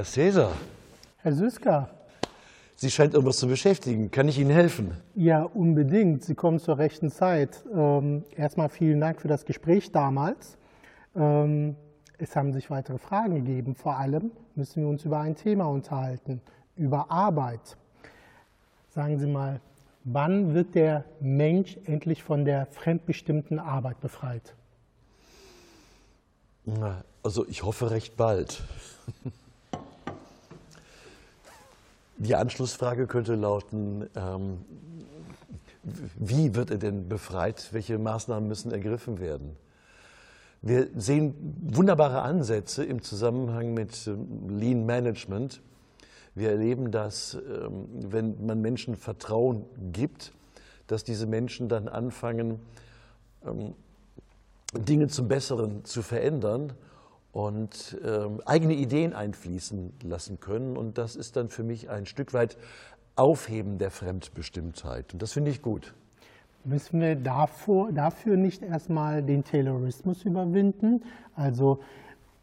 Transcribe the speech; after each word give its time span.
Herr 0.00 0.06
Cäsar, 0.06 0.52
Herr 1.18 1.34
Süßka, 1.34 1.90
Sie 2.74 2.90
scheint 2.90 3.12
irgendwas 3.12 3.36
zu 3.36 3.48
beschäftigen. 3.48 4.10
Kann 4.10 4.28
ich 4.28 4.38
Ihnen 4.38 4.48
helfen? 4.48 4.92
ja, 5.14 5.42
unbedingt. 5.42 6.24
Sie 6.24 6.34
kommen 6.34 6.58
zur 6.58 6.78
rechten 6.78 7.10
Zeit. 7.10 7.62
Ähm, 7.70 8.24
erstmal 8.34 8.70
vielen 8.70 8.98
Dank 8.98 9.20
für 9.20 9.28
das 9.28 9.44
Gespräch 9.44 9.92
damals. 9.92 10.56
Ähm, 11.14 11.76
es 12.16 12.34
haben 12.34 12.54
sich 12.54 12.70
weitere 12.70 12.96
Fragen 12.96 13.34
gegeben. 13.34 13.74
Vor 13.74 13.98
allem 13.98 14.30
müssen 14.54 14.80
wir 14.84 14.88
uns 14.88 15.04
über 15.04 15.18
ein 15.20 15.36
Thema 15.36 15.66
unterhalten, 15.66 16.40
über 16.76 17.10
Arbeit. 17.10 17.76
Sagen 18.88 19.18
Sie 19.18 19.26
mal, 19.26 19.60
wann 20.04 20.54
wird 20.54 20.74
der 20.74 21.04
Mensch 21.20 21.76
endlich 21.84 22.22
von 22.22 22.46
der 22.46 22.64
fremdbestimmten 22.64 23.58
Arbeit 23.58 24.00
befreit? 24.00 24.54
Also 27.22 27.46
ich 27.46 27.64
hoffe 27.64 27.90
recht 27.90 28.16
bald. 28.16 28.62
Die 32.20 32.34
Anschlussfrage 32.34 33.06
könnte 33.06 33.34
lauten, 33.34 34.06
ähm, 34.14 34.58
wie 36.18 36.54
wird 36.54 36.70
er 36.70 36.76
denn 36.76 37.08
befreit? 37.08 37.70
Welche 37.72 37.98
Maßnahmen 37.98 38.46
müssen 38.46 38.70
ergriffen 38.72 39.20
werden? 39.20 39.56
Wir 40.60 40.88
sehen 40.94 41.56
wunderbare 41.62 42.20
Ansätze 42.20 42.84
im 42.84 43.00
Zusammenhang 43.00 43.72
mit 43.72 44.06
ähm, 44.06 44.50
Lean 44.50 44.84
Management. 44.84 45.62
Wir 46.34 46.50
erleben, 46.50 46.90
dass 46.90 47.38
ähm, 47.48 47.88
wenn 47.90 48.44
man 48.44 48.60
Menschen 48.60 48.96
Vertrauen 48.96 49.64
gibt, 49.90 50.34
dass 50.88 51.04
diese 51.04 51.24
Menschen 51.24 51.70
dann 51.70 51.88
anfangen, 51.88 52.60
ähm, 53.46 53.72
Dinge 54.74 55.08
zum 55.08 55.26
Besseren 55.26 55.86
zu 55.86 56.02
verändern 56.02 56.74
und 57.32 57.98
ähm, 58.04 58.40
eigene 58.44 58.74
Ideen 58.74 59.12
einfließen 59.12 59.92
lassen 60.02 60.40
können. 60.40 60.76
Und 60.76 60.98
das 60.98 61.16
ist 61.16 61.36
dann 61.36 61.48
für 61.48 61.62
mich 61.62 61.90
ein 61.90 62.06
Stück 62.06 62.32
weit 62.32 62.56
Aufheben 63.16 63.78
der 63.78 63.90
Fremdbestimmtheit. 63.90 65.12
Und 65.12 65.22
das 65.22 65.32
finde 65.32 65.50
ich 65.50 65.62
gut. 65.62 65.94
Müssen 66.64 67.00
wir 67.00 67.16
davor, 67.16 67.90
dafür 67.92 68.36
nicht 68.36 68.62
erstmal 68.62 69.22
den 69.22 69.44
Taylorismus 69.44 70.24
überwinden? 70.24 71.04
Also 71.34 71.80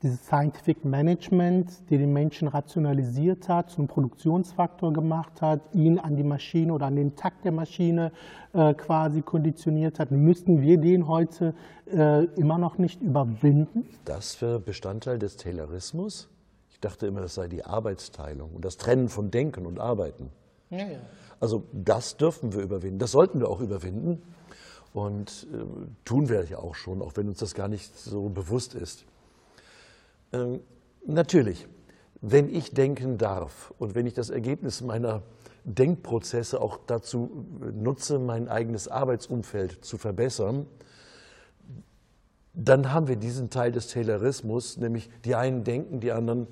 dieses 0.03 0.23
Scientific 0.26 0.86
Management, 0.86 1.90
die 1.90 1.98
den 1.98 2.14
Menschen 2.14 2.48
rationalisiert 2.48 3.50
hat, 3.50 3.72
zum 3.72 3.88
Produktionsfaktor 3.88 4.94
gemacht 4.94 5.42
hat, 5.42 5.62
ihn 5.73 5.98
an 5.98 6.16
die 6.16 6.23
Maschine 6.23 6.73
oder 6.73 6.86
an 6.86 6.95
den 6.95 7.16
Takt 7.16 7.45
der 7.45 7.52
Maschine 7.52 8.12
äh, 8.53 8.75
quasi 8.75 9.22
konditioniert 9.22 10.00
hat. 10.00 10.12
Müssten 10.12 10.62
wir 10.62 10.78
den 10.78 11.08
heute 11.08 11.56
äh, 11.88 12.25
immer 12.36 12.59
noch 12.59 12.78
nicht 12.78 13.02
überwinden? 13.02 13.88
Das 14.06 14.40
wäre 14.42 14.59
Bestandteil 14.59 15.18
des 15.18 15.36
Taylorismus. 15.38 16.30
Ich 16.70 16.80
dachte 16.80 17.08
immer, 17.08 17.22
das 17.22 17.34
sei 17.34 17.48
die 17.48 17.66
Arbeitsteilung 17.66 18.52
und 18.52 18.64
das 18.64 18.78
Trennen 18.78 19.09
von 19.09 19.31
Denken 19.31 19.66
und 19.66 19.80
Arbeiten. 19.80 20.30
Also 21.40 21.64
das 21.73 22.18
dürfen 22.18 22.53
wir 22.53 22.62
überwinden, 22.62 23.00
das 23.00 23.12
sollten 23.12 23.40
wir 23.40 23.50
auch 23.50 23.62
überwinden 23.62 24.22
und 24.94 25.48
äh, 25.52 25.66
tun 26.06 26.30
wir 26.30 26.44
ja 26.45 26.59
auch 26.59 26.75
schon, 26.75 27.02
auch 27.02 27.14
wenn 27.16 27.28
uns 27.28 27.40
das 27.40 27.56
gar 27.56 27.68
nicht 27.68 27.95
so 27.98 28.30
bewusst 28.30 28.75
ist. 28.75 29.06
Ähm, 30.33 30.62
natürlich, 31.06 31.68
wenn 32.22 32.50
ich 32.50 32.74
denken 32.74 33.18
darf 33.18 33.74
und 33.78 33.96
wenn 33.96 34.06
ich 34.06 34.13
das 34.13 34.29
Ergebnis 34.29 34.81
meiner 34.81 35.24
Denkprozesse 35.63 36.62
auch 36.62 36.79
dazu 36.85 37.46
nutze, 37.74 38.19
mein 38.19 38.47
eigenes 38.47 38.88
Arbeitsumfeld 38.88 39.84
zu 39.84 39.97
verbessern, 39.97 40.66
dann 42.53 42.91
haben 42.91 43.07
wir 43.07 43.18
diesen 43.18 43.50
Teil 43.50 43.72
des 43.72 43.88
Taylorismus, 43.88 44.78
nämlich 44.78 45.09
die 45.25 45.35
einen 45.35 45.63
denken, 45.63 46.00
die 46.00 46.12
anderen 46.12 46.47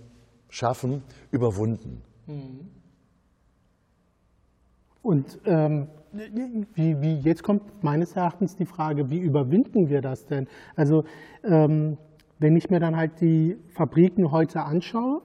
schaffen, 0.50 1.02
überwunden. 1.32 2.02
Und 5.02 5.40
ähm, 5.46 5.88
wie, 6.12 7.02
wie, 7.02 7.16
jetzt 7.20 7.44
kommt 7.44 7.84
meines 7.84 8.16
Erachtens 8.16 8.56
die 8.56 8.66
Frage, 8.66 9.10
wie 9.10 9.20
überwinden 9.20 9.90
wir 9.90 10.02
das 10.02 10.26
denn? 10.26 10.48
Also 10.76 11.04
ähm, 11.44 11.98
wenn 12.40 12.56
ich 12.56 12.70
mir 12.70 12.80
dann 12.80 12.96
halt 12.96 13.22
die 13.22 13.58
Fabriken 13.70 14.32
heute 14.32 14.64
anschaue, 14.64 15.22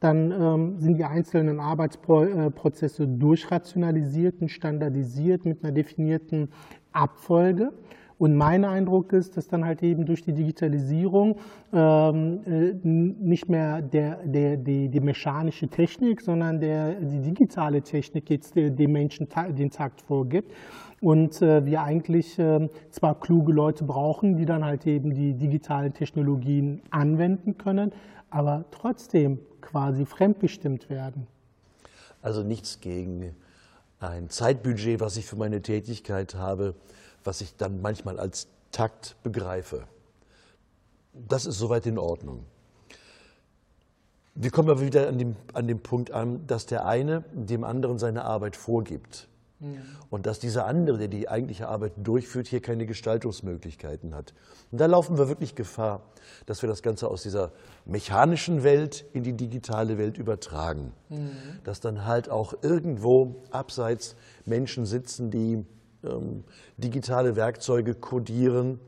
dann 0.00 0.32
ähm, 0.32 0.80
sind 0.80 0.98
die 0.98 1.04
einzelnen 1.04 1.60
Arbeitsprozesse 1.60 3.06
durchrationalisiert 3.06 4.40
und 4.40 4.48
standardisiert 4.48 5.44
mit 5.44 5.62
einer 5.62 5.72
definierten 5.72 6.48
Abfolge. 6.92 7.72
Und 8.22 8.36
mein 8.36 8.64
Eindruck 8.64 9.12
ist, 9.14 9.36
dass 9.36 9.48
dann 9.48 9.64
halt 9.64 9.82
eben 9.82 10.06
durch 10.06 10.22
die 10.22 10.32
Digitalisierung 10.32 11.40
ähm, 11.72 12.38
äh, 12.46 12.72
nicht 12.84 13.48
mehr 13.48 13.82
der, 13.82 14.24
der, 14.24 14.56
die, 14.56 14.88
die 14.88 15.00
mechanische 15.00 15.66
Technik, 15.66 16.20
sondern 16.20 16.60
der, 16.60 17.00
die 17.00 17.20
digitale 17.20 17.82
Technik 17.82 18.30
jetzt 18.30 18.56
äh, 18.56 18.70
dem 18.70 18.92
Menschen 18.92 19.26
den 19.58 19.70
Takt 19.70 20.02
vorgibt. 20.02 20.52
Und 21.00 21.42
äh, 21.42 21.66
wir 21.66 21.82
eigentlich 21.82 22.38
äh, 22.38 22.68
zwar 22.90 23.18
kluge 23.18 23.52
Leute 23.52 23.82
brauchen, 23.82 24.36
die 24.36 24.44
dann 24.46 24.64
halt 24.64 24.86
eben 24.86 25.12
die 25.12 25.34
digitalen 25.34 25.92
Technologien 25.92 26.80
anwenden 26.90 27.58
können, 27.58 27.90
aber 28.30 28.66
trotzdem 28.70 29.40
quasi 29.60 30.06
fremdbestimmt 30.06 30.90
werden. 30.90 31.26
Also 32.20 32.44
nichts 32.44 32.78
gegen 32.78 33.34
ein 33.98 34.28
Zeitbudget, 34.28 35.00
was 35.00 35.16
ich 35.16 35.26
für 35.26 35.34
meine 35.34 35.60
Tätigkeit 35.60 36.36
habe, 36.36 36.76
was 37.24 37.40
ich 37.40 37.56
dann 37.56 37.80
manchmal 37.80 38.18
als 38.18 38.48
Takt 38.70 39.16
begreife. 39.22 39.84
Das 41.12 41.46
ist 41.46 41.58
soweit 41.58 41.86
in 41.86 41.98
Ordnung. 41.98 42.44
Wir 44.34 44.50
kommen 44.50 44.70
aber 44.70 44.80
wieder 44.80 45.08
an 45.08 45.18
dem, 45.18 45.36
an 45.52 45.68
dem 45.68 45.80
Punkt 45.80 46.10
an, 46.10 46.46
dass 46.46 46.64
der 46.64 46.86
eine 46.86 47.24
dem 47.32 47.64
anderen 47.64 47.98
seine 47.98 48.24
Arbeit 48.24 48.56
vorgibt. 48.56 49.28
Und 50.10 50.26
dass 50.26 50.40
dieser 50.40 50.66
andere, 50.66 50.98
der 50.98 51.06
die 51.06 51.28
eigentliche 51.28 51.68
Arbeit 51.68 51.92
durchführt, 51.96 52.48
hier 52.48 52.60
keine 52.60 52.84
Gestaltungsmöglichkeiten 52.84 54.12
hat. 54.12 54.34
Und 54.72 54.80
da 54.80 54.86
laufen 54.86 55.18
wir 55.18 55.28
wirklich 55.28 55.54
Gefahr, 55.54 56.02
dass 56.46 56.62
wir 56.62 56.68
das 56.68 56.82
Ganze 56.82 57.06
aus 57.06 57.22
dieser 57.22 57.52
mechanischen 57.84 58.64
Welt 58.64 59.04
in 59.12 59.22
die 59.22 59.34
digitale 59.34 59.98
Welt 59.98 60.18
übertragen. 60.18 60.92
Dass 61.62 61.78
dann 61.78 62.06
halt 62.06 62.28
auch 62.28 62.54
irgendwo 62.62 63.36
abseits 63.52 64.16
Menschen 64.46 64.84
sitzen, 64.84 65.30
die 65.30 65.64
digitale 66.76 67.36
Werkzeuge 67.36 67.94
kodieren, 67.94 68.80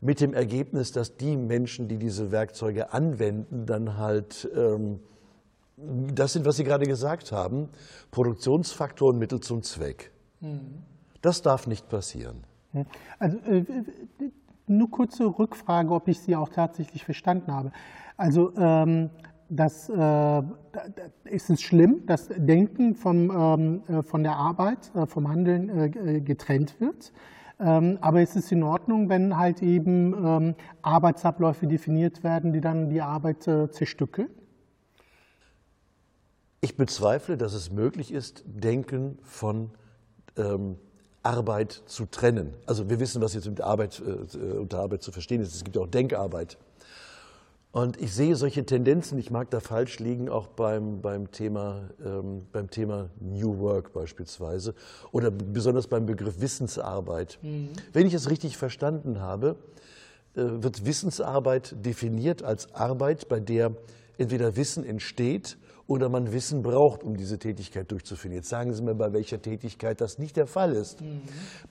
mit 0.00 0.20
dem 0.20 0.34
Ergebnis, 0.34 0.92
dass 0.92 1.16
die 1.16 1.36
Menschen, 1.36 1.88
die 1.88 1.96
diese 1.96 2.30
Werkzeuge 2.30 2.92
anwenden, 2.92 3.64
dann 3.64 3.96
halt 3.96 4.48
ähm, 4.54 5.00
das 5.76 6.32
sind, 6.32 6.46
was 6.46 6.56
Sie 6.56 6.64
gerade 6.64 6.86
gesagt 6.86 7.32
haben, 7.32 7.68
Produktionsfaktoren 8.10 9.18
Mittel 9.18 9.40
zum 9.40 9.62
Zweck. 9.62 10.12
Das 11.20 11.42
darf 11.42 11.66
nicht 11.66 11.88
passieren. 11.88 12.44
Also 13.18 13.38
äh, 13.38 13.64
nur 14.66 14.90
kurze 14.90 15.24
Rückfrage, 15.26 15.90
ob 15.92 16.08
ich 16.08 16.20
Sie 16.20 16.36
auch 16.36 16.48
tatsächlich 16.48 17.04
verstanden 17.04 17.52
habe. 17.52 17.72
Also 18.16 18.52
ähm, 18.56 19.10
das, 19.48 19.88
äh, 19.88 20.42
ist 21.24 21.50
es 21.50 21.62
schlimm, 21.62 22.06
dass 22.06 22.28
Denken 22.28 22.94
vom, 22.94 23.30
ähm, 23.30 23.82
äh, 23.88 24.02
von 24.02 24.22
der 24.22 24.36
Arbeit, 24.36 24.94
äh, 24.94 25.06
vom 25.06 25.28
Handeln 25.28 25.68
äh, 25.68 26.16
äh, 26.16 26.20
getrennt 26.20 26.80
wird. 26.80 27.12
Ähm, 27.60 27.98
aber 28.00 28.20
es 28.20 28.34
ist 28.34 28.50
in 28.50 28.62
Ordnung, 28.62 29.08
wenn 29.08 29.36
halt 29.36 29.62
eben 29.62 30.12
ähm, 30.14 30.54
Arbeitsabläufe 30.82 31.66
definiert 31.66 32.24
werden, 32.24 32.52
die 32.52 32.60
dann 32.60 32.90
die 32.90 33.00
Arbeit 33.00 33.46
äh, 33.46 33.70
zerstückeln. 33.70 34.28
Ich 36.60 36.76
bezweifle, 36.76 37.36
dass 37.36 37.52
es 37.54 37.70
möglich 37.70 38.12
ist, 38.12 38.42
Denken 38.46 39.18
von 39.22 39.70
ähm, 40.36 40.76
Arbeit 41.22 41.82
zu 41.86 42.06
trennen. 42.06 42.54
Also 42.66 42.90
wir 42.90 43.00
wissen, 43.00 43.22
was 43.22 43.34
jetzt 43.34 43.46
mit 43.46 43.60
Arbeit, 43.60 44.00
unter 44.00 44.80
Arbeit 44.80 45.02
zu 45.02 45.12
verstehen 45.12 45.40
ist. 45.40 45.54
Es 45.54 45.64
gibt 45.64 45.76
ja 45.76 45.82
auch 45.82 45.86
Denkarbeit. 45.86 46.58
Und 47.74 48.00
ich 48.00 48.14
sehe 48.14 48.36
solche 48.36 48.64
Tendenzen, 48.64 49.18
ich 49.18 49.32
mag 49.32 49.50
da 49.50 49.58
falsch 49.58 49.98
liegen, 49.98 50.28
auch 50.28 50.46
beim, 50.46 51.00
beim, 51.00 51.32
Thema, 51.32 51.90
ähm, 52.04 52.46
beim 52.52 52.70
Thema 52.70 53.10
New 53.18 53.58
Work 53.58 53.92
beispielsweise 53.92 54.74
oder 55.10 55.32
besonders 55.32 55.88
beim 55.88 56.06
Begriff 56.06 56.40
Wissensarbeit. 56.40 57.40
Wenn 57.92 58.06
ich 58.06 58.14
es 58.14 58.30
richtig 58.30 58.56
verstanden 58.56 59.20
habe, 59.20 59.56
äh, 60.36 60.42
wird 60.44 60.86
Wissensarbeit 60.86 61.74
definiert 61.84 62.44
als 62.44 62.72
Arbeit, 62.72 63.28
bei 63.28 63.40
der 63.40 63.72
entweder 64.18 64.54
Wissen 64.54 64.84
entsteht 64.84 65.58
oder 65.88 66.08
man 66.08 66.32
Wissen 66.32 66.62
braucht, 66.62 67.02
um 67.02 67.16
diese 67.16 67.40
Tätigkeit 67.40 67.90
durchzuführen. 67.90 68.36
Jetzt 68.36 68.50
sagen 68.50 68.72
Sie 68.72 68.84
mir, 68.84 68.94
bei 68.94 69.12
welcher 69.12 69.42
Tätigkeit 69.42 70.00
das 70.00 70.18
nicht 70.18 70.36
der 70.36 70.46
Fall 70.46 70.74
ist. 70.74 71.02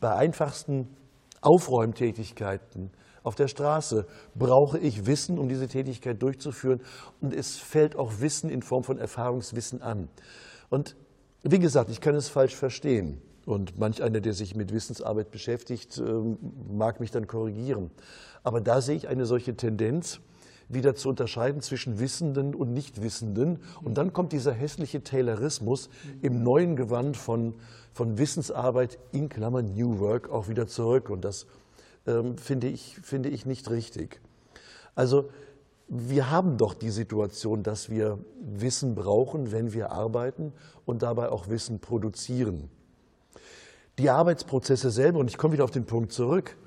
Bei 0.02 0.14
einfachsten 0.16 0.90
Aufräumtätigkeiten 1.40 2.92
auf 3.24 3.36
der 3.36 3.48
Straße 3.48 4.06
brauche 4.36 4.78
ich 4.78 5.06
Wissen, 5.06 5.40
um 5.40 5.48
diese 5.50 5.68
Tätigkeit 5.68 6.22
durchzuführen. 6.22 6.82
Und 7.22 7.34
es 7.34 7.58
fällt 7.58 7.96
auch 7.96 8.20
Wissen 8.20 8.50
in 8.50 8.62
Form 8.62 8.84
von 8.84 8.98
Erfahrungswissen 8.98 9.82
an. 9.82 10.10
Und 10.70 10.96
wie 11.44 11.60
gesagt, 11.60 11.90
ich 11.90 12.02
kann 12.02 12.16
es 12.16 12.30
falsch 12.30 12.56
verstehen. 12.56 13.22
Und 13.46 13.78
manch 13.78 14.02
einer, 14.02 14.22
der 14.22 14.34
sich 14.34 14.56
mit 14.56 14.74
Wissensarbeit 14.74 15.32
beschäftigt, 15.32 15.98
ähm, 15.98 16.38
mag 16.72 17.00
mich 17.00 17.12
dann 17.12 17.28
korrigieren. 17.28 17.92
Aber 18.44 18.62
da 18.62 18.82
sehe 18.82 18.96
ich 18.96 19.08
eine 19.08 19.26
solche 19.26 19.56
Tendenz, 19.56 20.22
wieder 20.70 20.96
zu 20.96 21.10
unterscheiden 21.10 21.62
zwischen 21.62 22.00
Wissenden 22.00 22.56
und 22.56 22.74
Nichtwissenden. 22.74 23.60
Und 23.84 23.98
dann 23.98 24.14
kommt 24.14 24.32
dieser 24.32 24.54
hässliche 24.54 25.04
Taylorismus 25.04 25.90
im 26.22 26.42
neuen 26.44 26.76
Gewand 26.76 27.18
von, 27.18 27.56
von 27.92 28.18
Wissensarbeit 28.18 28.98
in 29.12 29.30
Klammern 29.30 29.74
New 29.74 30.00
Work 30.00 30.30
auch 30.30 30.48
wieder 30.48 30.68
zurück. 30.68 31.10
Und 31.10 31.26
das 31.26 31.46
ähm, 32.08 32.38
finde, 32.38 32.68
ich, 32.68 32.98
finde 33.02 33.30
ich 33.30 33.46
nicht 33.46 33.70
richtig. 33.70 34.22
Also 34.96 35.30
wir 35.88 36.32
haben 36.32 36.58
doch 36.58 36.74
die 36.74 36.90
Situation, 36.90 37.64
dass 37.64 37.90
wir 37.90 38.20
Wissen 38.42 38.96
brauchen, 38.96 39.52
wenn 39.52 39.74
wir 39.74 39.92
arbeiten 39.92 40.54
und 40.86 41.04
dabei 41.04 41.30
auch 41.30 41.50
Wissen 41.50 41.80
produzieren. 41.80 42.70
Die 44.00 44.10
Arbeitsprozesse 44.10 44.90
selber, 44.90 45.20
und 45.20 45.30
ich 45.30 45.38
komme 45.38 45.54
wieder 45.54 45.64
auf 45.64 45.72
den 45.72 45.86
Punkt 45.86 46.12
zurück, 46.12 46.58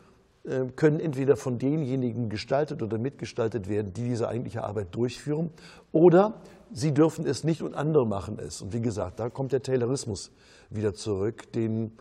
äh, 0.44 0.66
können 0.76 1.00
entweder 1.00 1.36
von 1.36 1.58
denjenigen 1.58 2.28
gestaltet 2.28 2.82
oder 2.82 2.98
mitgestaltet 2.98 3.68
werden, 3.68 3.92
die 3.92 4.04
diese 4.04 4.28
eigentliche 4.28 4.62
Arbeit 4.62 4.94
durchführen, 4.94 5.50
oder 5.90 6.40
sie 6.72 6.94
dürfen 6.94 7.26
es 7.26 7.42
nicht 7.42 7.62
und 7.62 7.74
andere 7.74 8.06
machen 8.06 8.38
es. 8.38 8.62
Und 8.62 8.72
wie 8.72 8.80
gesagt, 8.80 9.18
da 9.18 9.28
kommt 9.28 9.52
der 9.52 9.62
Taylorismus 9.62 10.30
wieder 10.70 10.94
zurück, 10.94 11.52
den, 11.52 11.92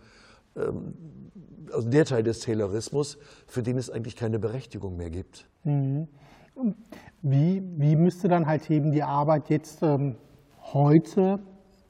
also 1.72 1.88
der 1.88 2.04
Teil 2.04 2.22
des 2.22 2.40
Taylorismus, 2.40 3.18
für 3.46 3.62
den 3.62 3.76
es 3.78 3.90
eigentlich 3.90 4.16
keine 4.16 4.38
Berechtigung 4.38 4.96
mehr 4.96 5.10
gibt. 5.10 5.48
Mhm. 5.64 6.08
Wie, 7.22 7.62
wie 7.76 7.96
müsste 7.96 8.28
dann 8.28 8.46
halt 8.46 8.70
eben 8.70 8.92
die 8.92 9.02
Arbeit 9.02 9.50
jetzt 9.50 9.82
ähm, 9.82 10.16
heute 10.72 11.38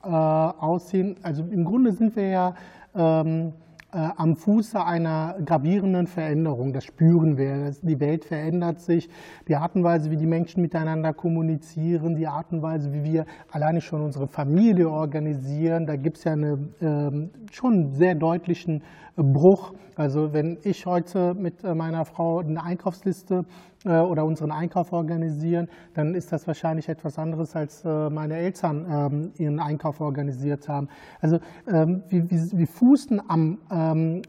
äh, 0.03 0.09
aussehen? 0.09 1.17
Also 1.23 1.45
im 1.45 1.65
Grunde 1.65 1.93
sind 1.93 2.17
wir 2.17 2.29
ja 2.29 2.55
ähm, 2.95 3.49
äh, 3.49 3.66
am 3.91 4.37
Fuße 4.37 4.85
einer 4.85 5.37
gravierenden 5.45 6.07
Veränderung. 6.07 6.73
Das 6.73 6.85
spüren 6.85 7.39
wir. 7.39 7.71
Die 7.83 8.01
Welt 8.01 8.25
verändert 8.25 8.81
sich. 8.81 9.09
Die 9.49 9.57
Art 9.57 9.75
und 9.75 9.85
Weise, 9.85 10.11
wie 10.11 10.17
die 10.17 10.27
Menschen 10.27 10.61
miteinander 10.61 11.13
kommunizieren, 11.13 12.17
die 12.17 12.27
Art 12.27 12.53
und 12.53 12.63
Weise, 12.63 12.93
wie 12.93 13.05
wir 13.05 13.27
alleine 13.51 13.81
schon 13.81 14.03
unsere 14.03 14.27
Familie 14.27 14.91
organisieren, 14.91 15.87
da 15.87 15.97
gibt 15.97 16.19
es 16.19 16.25
ja 16.25 16.33
einen 16.33 16.75
äh, 16.81 17.53
schon 17.53 17.93
sehr 17.93 18.15
deutlichen 18.15 18.83
Bruch. 19.17 19.73
Also 19.95 20.33
wenn 20.35 20.59
ich 20.63 20.85
heute 20.85 21.35
mit 21.35 21.65
äh, 21.65 21.75
meiner 21.75 22.05
Frau 22.05 22.41
eine 22.41 22.63
Einkaufsliste 22.63 23.45
äh, 23.45 23.76
oder 23.91 24.25
unseren 24.25 24.51
Einkauf 24.51 24.93
organisieren, 24.93 25.69
dann 25.95 26.15
ist 26.15 26.33
das 26.33 26.47
wahrscheinlich 26.47 26.89
etwas 26.89 27.19
anderes, 27.19 27.55
als 27.55 27.85
äh, 27.85 28.11
meine 28.11 28.37
Eltern 28.37 28.87
ähm, 28.91 29.33
ihren 29.39 29.61
Einkauf 29.61 30.01
organisiert 30.01 30.69
haben. 30.69 30.89
Also 31.21 31.39
ähm, 31.69 32.03
wir, 32.09 32.67
fußen 32.67 33.23
am, 33.29 33.59
ähm, 33.71 34.23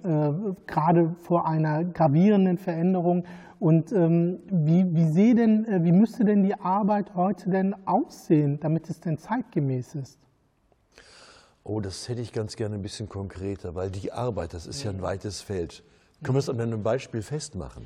gerade 0.68 1.16
vor 1.24 1.48
einer 1.48 1.84
gravierenden 1.84 2.58
Veränderung. 2.58 3.24
Und 3.60 3.92
wie, 3.92 5.16
wie, 5.16 5.34
denn, 5.34 5.66
wie 5.84 5.92
müsste 5.92 6.24
denn 6.24 6.44
die 6.44 6.54
Arbeit 6.54 7.16
heute 7.16 7.50
denn 7.50 7.76
aussehen, 7.88 8.60
damit 8.60 8.88
es 8.88 9.00
denn 9.00 9.18
zeitgemäß 9.18 9.96
ist? 9.96 10.20
Oh, 11.70 11.82
das 11.82 12.08
hätte 12.08 12.22
ich 12.22 12.32
ganz 12.32 12.56
gerne 12.56 12.76
ein 12.76 12.82
bisschen 12.82 13.10
konkreter, 13.10 13.76
weil 13.76 13.92
die 13.92 14.14
Arbeit, 14.14 14.54
das 14.54 14.68
ist 14.68 14.84
ja 14.84 14.90
ein 14.90 15.02
weites 15.02 15.42
Feld. 15.42 15.84
Können 16.24 16.36
wir 16.36 16.40
es 16.40 16.48
an 16.50 16.62
einem 16.62 16.82
Beispiel 16.82 17.22
festmachen? 17.22 17.86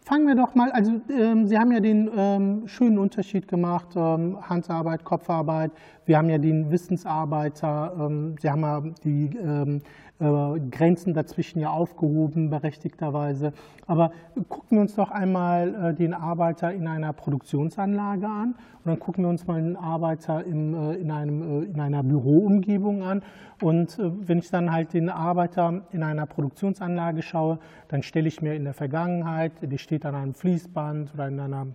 Fangen 0.00 0.26
wir 0.26 0.34
doch 0.34 0.54
mal, 0.54 0.70
also 0.72 1.00
ähm, 1.10 1.46
Sie 1.46 1.58
haben 1.58 1.70
ja 1.70 1.80
den 1.80 2.10
ähm, 2.16 2.68
schönen 2.68 2.98
Unterschied 2.98 3.48
gemacht, 3.48 3.88
ähm, 3.96 4.38
Handarbeit, 4.40 5.04
Kopfarbeit. 5.04 5.72
Wir 6.06 6.18
haben 6.18 6.30
ja 6.30 6.38
den 6.38 6.70
Wissensarbeiter, 6.70 7.92
ähm, 7.98 8.36
Sie 8.40 8.50
haben 8.50 8.62
ja 8.62 8.82
die 9.02 9.30
ähm, 9.36 9.82
äh, 10.20 10.60
Grenzen 10.70 11.12
dazwischen 11.12 11.58
ja 11.58 11.70
aufgehoben, 11.70 12.48
berechtigterweise. 12.48 13.52
Aber 13.86 14.12
gucken 14.48 14.78
wir 14.78 14.80
uns 14.80 14.94
doch 14.94 15.10
einmal 15.10 15.74
äh, 15.74 15.94
den 15.94 16.14
Arbeiter 16.14 16.72
in 16.72 16.86
einer 16.86 17.12
Produktionsanlage 17.12 18.26
an 18.26 18.54
und 18.84 18.86
dann 18.86 18.98
gucken 19.00 19.24
wir 19.24 19.28
uns 19.28 19.46
mal 19.46 19.60
den 19.60 19.76
Arbeiter 19.76 20.44
im, 20.44 20.74
äh, 20.74 20.94
in, 20.94 21.10
einem, 21.10 21.64
in 21.64 21.80
einer 21.80 22.02
Büroumgebung 22.02 23.02
an. 23.02 23.22
Und 23.60 23.98
wenn 23.98 24.38
ich 24.38 24.50
dann 24.50 24.72
halt 24.72 24.92
den 24.92 25.08
Arbeiter 25.08 25.82
in 25.92 26.02
einer 26.02 26.26
Produktionsanlage 26.26 27.22
schaue, 27.22 27.58
dann 27.88 28.02
stelle 28.02 28.28
ich 28.28 28.42
mir 28.42 28.54
in 28.54 28.64
der 28.64 28.74
Vergangenheit, 28.74 29.33
die 29.62 29.78
steht 29.78 30.06
an 30.06 30.14
einem 30.14 30.34
Fließband 30.34 31.14
oder 31.14 31.28
in 31.28 31.40
einer 31.40 31.66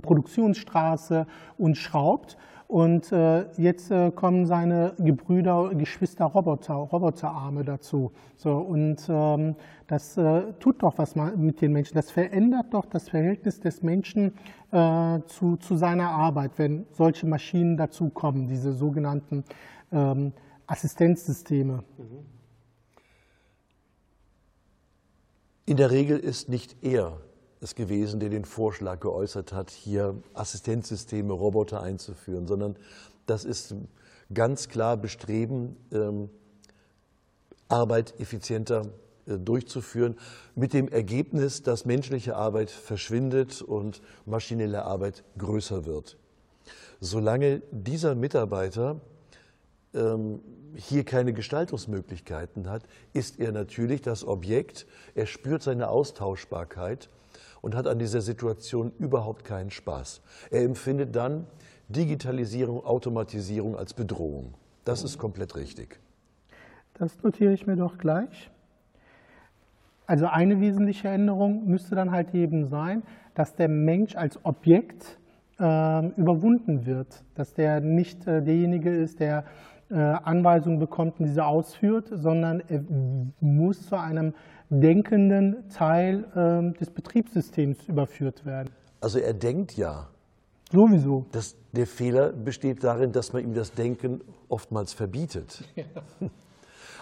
Produktionsstraße 0.00 1.26
und 1.58 1.76
schraubt. 1.76 2.36
Und 2.68 3.10
äh, 3.10 3.46
jetzt 3.56 3.90
äh, 3.90 4.12
kommen 4.12 4.46
seine 4.46 4.92
Gebrüder, 4.98 5.70
Geschwister 5.74 6.26
Roboter, 6.26 6.74
Roboterarme 6.74 7.64
dazu. 7.64 8.12
So, 8.36 8.58
und 8.58 9.08
ähm, 9.08 9.56
das 9.88 10.16
äh, 10.16 10.52
tut 10.60 10.80
doch 10.84 10.96
was 10.96 11.16
mit 11.16 11.60
den 11.60 11.72
Menschen. 11.72 11.96
Das 11.96 12.12
verändert 12.12 12.66
doch 12.70 12.86
das 12.86 13.08
Verhältnis 13.08 13.58
des 13.58 13.82
Menschen 13.82 14.34
äh, 14.70 15.18
zu, 15.26 15.56
zu 15.56 15.74
seiner 15.74 16.10
Arbeit, 16.10 16.52
wenn 16.58 16.86
solche 16.92 17.26
Maschinen 17.26 17.76
dazukommen, 17.76 18.46
diese 18.46 18.72
sogenannten 18.72 19.42
ähm, 19.90 20.32
Assistenzsysteme. 20.68 21.82
In 25.70 25.76
der 25.76 25.92
Regel 25.92 26.18
ist 26.18 26.48
nicht 26.48 26.82
er 26.82 27.20
es 27.60 27.76
gewesen, 27.76 28.18
der 28.18 28.28
den 28.28 28.44
Vorschlag 28.44 28.98
geäußert 28.98 29.52
hat, 29.52 29.70
hier 29.70 30.20
Assistenzsysteme, 30.34 31.32
Roboter 31.32 31.80
einzuführen, 31.80 32.48
sondern 32.48 32.74
das 33.26 33.44
ist 33.44 33.76
ganz 34.34 34.68
klar 34.68 34.96
Bestreben, 34.96 35.76
ähm, 35.92 36.28
Arbeit 37.68 38.18
effizienter 38.18 38.82
äh, 39.26 39.38
durchzuführen, 39.38 40.18
mit 40.56 40.72
dem 40.72 40.88
Ergebnis, 40.88 41.62
dass 41.62 41.84
menschliche 41.84 42.34
Arbeit 42.34 42.72
verschwindet 42.72 43.62
und 43.62 44.02
maschinelle 44.26 44.84
Arbeit 44.84 45.22
größer 45.38 45.86
wird. 45.86 46.16
Solange 46.98 47.62
dieser 47.70 48.16
Mitarbeiter 48.16 49.00
ähm, 49.94 50.40
hier 50.74 51.04
keine 51.04 51.32
Gestaltungsmöglichkeiten 51.32 52.68
hat, 52.68 52.82
ist 53.12 53.38
er 53.40 53.52
natürlich 53.52 54.02
das 54.02 54.26
Objekt, 54.26 54.86
er 55.14 55.26
spürt 55.26 55.62
seine 55.62 55.88
Austauschbarkeit 55.88 57.08
und 57.60 57.74
hat 57.74 57.86
an 57.86 57.98
dieser 57.98 58.20
Situation 58.20 58.92
überhaupt 58.98 59.44
keinen 59.44 59.70
Spaß. 59.70 60.22
Er 60.50 60.62
empfindet 60.62 61.14
dann 61.14 61.46
Digitalisierung, 61.88 62.84
Automatisierung 62.84 63.76
als 63.76 63.94
Bedrohung. 63.94 64.54
Das 64.84 65.02
ist 65.02 65.18
komplett 65.18 65.56
richtig. 65.56 66.00
Das 66.94 67.22
notiere 67.22 67.52
ich 67.52 67.66
mir 67.66 67.76
doch 67.76 67.98
gleich. 67.98 68.50
Also 70.06 70.26
eine 70.26 70.60
wesentliche 70.60 71.08
Änderung 71.08 71.66
müsste 71.66 71.94
dann 71.94 72.10
halt 72.10 72.34
eben 72.34 72.66
sein, 72.68 73.02
dass 73.34 73.54
der 73.54 73.68
Mensch 73.68 74.16
als 74.16 74.44
Objekt 74.44 75.18
äh, 75.58 76.06
überwunden 76.16 76.86
wird, 76.86 77.22
dass 77.34 77.54
der 77.54 77.80
nicht 77.80 78.26
äh, 78.26 78.42
derjenige 78.42 78.90
ist, 78.90 79.20
der 79.20 79.44
Anweisungen 79.96 80.78
bekommt 80.78 81.18
und 81.18 81.26
diese 81.26 81.44
ausführt, 81.44 82.08
sondern 82.12 82.60
er 82.68 82.82
muss 83.40 83.86
zu 83.88 83.96
einem 83.98 84.34
denkenden 84.70 85.68
Teil 85.68 86.24
äh, 86.34 86.78
des 86.78 86.90
Betriebssystems 86.90 87.88
überführt 87.88 88.46
werden. 88.46 88.70
Also 89.00 89.18
er 89.18 89.34
denkt 89.34 89.76
ja. 89.76 90.08
Sowieso. 90.70 91.26
Das, 91.32 91.56
der 91.72 91.86
Fehler 91.86 92.32
besteht 92.32 92.84
darin, 92.84 93.10
dass 93.10 93.32
man 93.32 93.42
ihm 93.42 93.54
das 93.54 93.72
Denken 93.72 94.20
oftmals 94.48 94.92
verbietet. 94.92 95.64
Ja. 95.76 95.84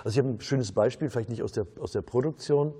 Also 0.04 0.20
ich 0.20 0.24
habe 0.24 0.36
ein 0.36 0.40
schönes 0.40 0.70
Beispiel, 0.70 1.10
vielleicht 1.10 1.28
nicht 1.28 1.42
aus 1.42 1.50
der, 1.50 1.66
aus 1.80 1.90
der 1.90 2.02
Produktion. 2.02 2.72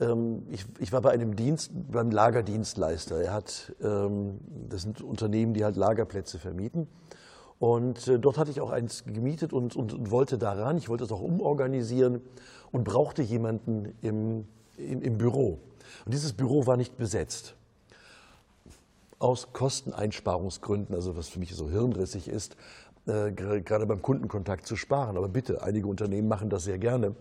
Ähm, 0.00 0.42
ich, 0.50 0.66
ich, 0.80 0.92
war 0.92 1.00
bei 1.00 1.10
einem 1.10 1.36
Dienst, 1.36 1.70
beim 1.92 2.10
Lagerdienstleister. 2.10 3.20
Er 3.22 3.32
hat, 3.32 3.72
ähm, 3.80 4.40
das 4.68 4.82
sind 4.82 5.00
Unternehmen, 5.00 5.54
die 5.54 5.64
halt 5.64 5.76
Lagerplätze 5.76 6.40
vermieten. 6.40 6.88
Und 7.64 8.08
äh, 8.08 8.18
dort 8.18 8.36
hatte 8.36 8.50
ich 8.50 8.60
auch 8.60 8.68
eins 8.68 9.04
gemietet 9.06 9.54
und, 9.54 9.74
und, 9.74 9.94
und 9.94 10.10
wollte 10.10 10.36
daran. 10.36 10.76
Ich 10.76 10.90
wollte 10.90 11.04
es 11.04 11.10
auch 11.10 11.22
umorganisieren 11.22 12.20
und 12.72 12.84
brauchte 12.84 13.22
jemanden 13.22 13.94
im, 14.02 14.46
im, 14.76 15.00
im 15.00 15.16
Büro. 15.16 15.60
Und 16.04 16.12
dieses 16.12 16.34
Büro 16.34 16.66
war 16.66 16.76
nicht 16.76 16.98
besetzt. 16.98 17.54
Aus 19.18 19.54
Kosteneinsparungsgründen, 19.54 20.94
also 20.94 21.16
was 21.16 21.30
für 21.30 21.38
mich 21.38 21.54
so 21.54 21.70
hirnrissig 21.70 22.28
ist, 22.28 22.54
äh, 23.06 23.32
gerade 23.32 23.86
beim 23.86 24.02
Kundenkontakt 24.02 24.66
zu 24.66 24.76
sparen. 24.76 25.16
Aber 25.16 25.30
bitte, 25.30 25.62
einige 25.62 25.86
Unternehmen 25.86 26.28
machen 26.28 26.50
das 26.50 26.64
sehr 26.64 26.76
gerne. 26.76 27.14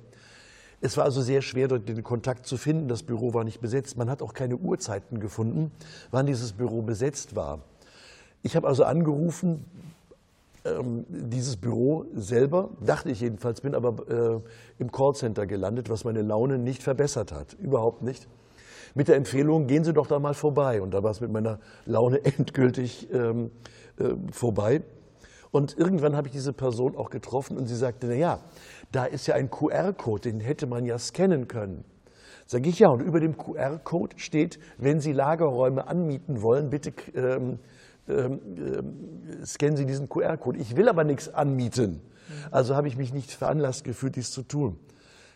Es 0.81 0.97
war 0.97 1.05
also 1.05 1.21
sehr 1.21 1.41
schwer, 1.41 1.69
dort 1.69 1.87
den 1.87 2.03
Kontakt 2.03 2.47
zu 2.47 2.57
finden. 2.57 2.89
Das 2.89 3.03
Büro 3.03 3.33
war 3.33 3.45
nicht 3.45 3.61
besetzt. 3.61 3.95
Man 3.95 4.09
hat 4.09 4.21
auch 4.21 4.33
keine 4.33 4.57
Uhrzeiten 4.57 5.21
gefunden, 5.21 5.71
wann 6.11 6.25
dieses 6.25 6.51
Büro 6.51 6.81
besetzt 6.81 7.37
war. 7.37 7.61
Ich 8.41 8.57
habe 8.57 8.67
also 8.67 8.83
angerufen, 8.83 9.63
ähm, 10.65 11.05
dieses 11.09 11.57
Büro 11.57 12.05
selber, 12.13 12.69
dachte 12.79 13.09
ich 13.09 13.21
jedenfalls, 13.21 13.61
bin 13.61 13.75
aber 13.75 14.07
äh, 14.09 14.39
im 14.79 14.91
Callcenter 14.91 15.45
gelandet, 15.45 15.89
was 15.89 16.03
meine 16.03 16.21
Laune 16.21 16.57
nicht 16.57 16.83
verbessert 16.83 17.31
hat. 17.31 17.53
Überhaupt 17.53 18.01
nicht. 18.01 18.27
Mit 18.95 19.07
der 19.07 19.15
Empfehlung, 19.15 19.67
gehen 19.67 19.83
Sie 19.83 19.93
doch 19.93 20.07
da 20.07 20.19
mal 20.19 20.33
vorbei. 20.33 20.81
Und 20.81 20.93
da 20.93 21.03
war 21.03 21.11
es 21.11 21.21
mit 21.21 21.31
meiner 21.31 21.59
Laune 21.85 22.23
endgültig 22.37 23.09
ähm, 23.11 23.51
äh, 23.97 24.13
vorbei. 24.31 24.81
Und 25.51 25.77
irgendwann 25.77 26.15
habe 26.15 26.27
ich 26.27 26.33
diese 26.33 26.51
Person 26.51 26.95
auch 26.95 27.11
getroffen 27.11 27.57
und 27.57 27.67
sie 27.67 27.75
sagte, 27.75 28.07
na 28.07 28.15
ja, 28.15 28.39
da 28.91 29.05
ist 29.05 29.27
ja 29.27 29.35
ein 29.35 29.51
QR-Code, 29.51 30.31
den 30.31 30.39
hätte 30.39 30.65
man 30.65 30.83
ja 30.83 30.97
scannen 30.97 31.47
können. 31.47 31.85
Sage 32.47 32.69
ich 32.69 32.79
ja, 32.79 32.89
und 32.89 33.01
über 33.01 33.19
dem 33.19 33.37
QR-Code 33.37 34.17
steht, 34.17 34.59
wenn 34.77 34.99
Sie 34.99 35.13
Lagerräume 35.13 35.87
anmieten 35.87 36.41
wollen, 36.41 36.69
bitte 36.69 36.91
ähm, 37.15 37.59
ähm, 38.07 39.41
äh, 39.41 39.45
scannen 39.45 39.77
Sie 39.77 39.85
diesen 39.85 40.09
QR-Code. 40.09 40.59
Ich 40.59 40.75
will 40.75 40.89
aber 40.89 41.03
nichts 41.03 41.29
anmieten. 41.29 42.01
Also 42.51 42.75
habe 42.75 42.87
ich 42.87 42.97
mich 42.97 43.13
nicht 43.13 43.31
veranlasst 43.31 43.83
gefühlt, 43.83 44.15
dies 44.15 44.31
zu 44.31 44.43
tun. 44.43 44.79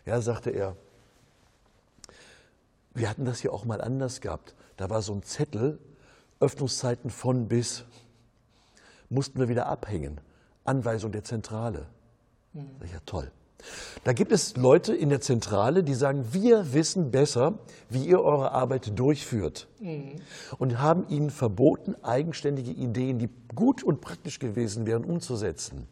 Ja, 0.06 0.22
sagte 0.22 0.50
er. 0.52 0.76
Wir 2.94 3.10
hatten 3.10 3.26
das 3.26 3.40
hier 3.40 3.54
auch 3.54 3.66
mal 3.66 3.82
anders 3.82 4.22
gehabt. 4.22 4.56
Da 4.78 4.90
war 4.90 5.02
so 5.02 5.14
ein 5.14 5.24
Zettel, 5.24 5.80
Öffnungszeiten 6.40 7.10
von 7.10 7.48
bis. 7.48 7.86
Mussten 9.10 9.40
wir 9.40 9.50
wieder 9.50 9.68
abhängen. 9.68 10.20
Anweisung 10.64 11.12
der 11.12 11.24
Zentrale. 11.24 11.88
Ja, 12.54 13.00
toll. 13.06 13.32
Da 14.04 14.14
gibt 14.14 14.32
es 14.32 14.56
Leute 14.56 14.96
in 14.96 15.10
der 15.10 15.20
Zentrale, 15.20 15.84
die 15.84 15.94
sagen, 15.94 16.28
wir 16.32 16.74
wissen 16.74 17.12
besser, 17.12 17.60
wie 17.90 18.06
ihr 18.06 18.22
eure 18.22 18.52
Arbeit 18.52 18.98
durchführt. 18.98 19.68
Mhm. 19.80 20.16
Und 20.58 20.80
haben 20.80 21.08
ihnen 21.10 21.30
verboten, 21.30 21.96
eigenständige 22.04 22.72
Ideen, 22.72 23.20
die 23.20 23.30
gut 23.54 23.84
und 23.84 24.00
praktisch 24.00 24.40
gewesen 24.40 24.86
wären, 24.86 25.04
umzusetzen. 25.04 25.88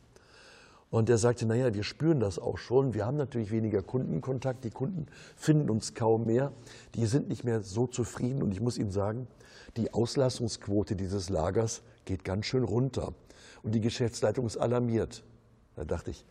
Und 0.91 1.09
er 1.09 1.17
sagte, 1.17 1.45
naja, 1.45 1.73
wir 1.73 1.83
spüren 1.83 2.21
das 2.21 2.39
auch 2.39 2.57
schon. 2.57 2.93
Wir 2.93 3.05
haben 3.05 3.17
natürlich 3.17 3.51
weniger 3.51 3.81
Kundenkontakt. 3.81 4.63
Die 4.63 4.69
Kunden 4.69 5.07
finden 5.35 5.69
uns 5.69 5.93
kaum 5.93 6.25
mehr. 6.25 6.53
Die 6.93 7.05
sind 7.05 7.27
nicht 7.27 7.43
mehr 7.43 7.61
so 7.63 7.85
zufrieden. 7.85 8.41
Und 8.41 8.53
ich 8.53 8.61
muss 8.61 8.77
Ihnen 8.77 8.91
sagen, 8.91 9.27
die 9.75 9.93
Auslassungsquote 9.93 10.95
dieses 10.95 11.29
Lagers 11.29 11.81
geht 12.05 12.23
ganz 12.23 12.45
schön 12.45 12.63
runter. 12.63 13.13
Und 13.61 13.73
die 13.73 13.81
Geschäftsleitung 13.81 14.45
ist 14.45 14.55
alarmiert. 14.55 15.23
Da 15.75 15.83
dachte 15.83 16.11
ich, 16.11 16.23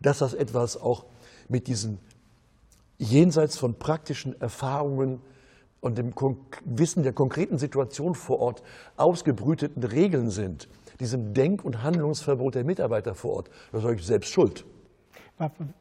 dass 0.00 0.18
das 0.18 0.34
etwas 0.34 0.80
auch 0.80 1.04
mit 1.48 1.66
diesen 1.66 1.98
jenseits 2.98 3.56
von 3.56 3.74
praktischen 3.78 4.40
Erfahrungen 4.40 5.20
und 5.80 5.96
dem 5.96 6.12
Wissen 6.64 7.02
der 7.02 7.12
konkreten 7.12 7.58
Situation 7.58 8.14
vor 8.14 8.40
Ort 8.40 8.62
ausgebrüteten 8.96 9.82
Regeln 9.82 10.30
sind, 10.30 10.68
diesem 11.00 11.32
Denk- 11.32 11.64
und 11.64 11.82
Handlungsverbot 11.82 12.54
der 12.54 12.64
Mitarbeiter 12.64 13.14
vor 13.14 13.36
Ort, 13.36 13.50
da 13.72 13.80
sage 13.80 13.96
ich 13.96 14.06
selbst 14.06 14.30
schuld. 14.30 14.64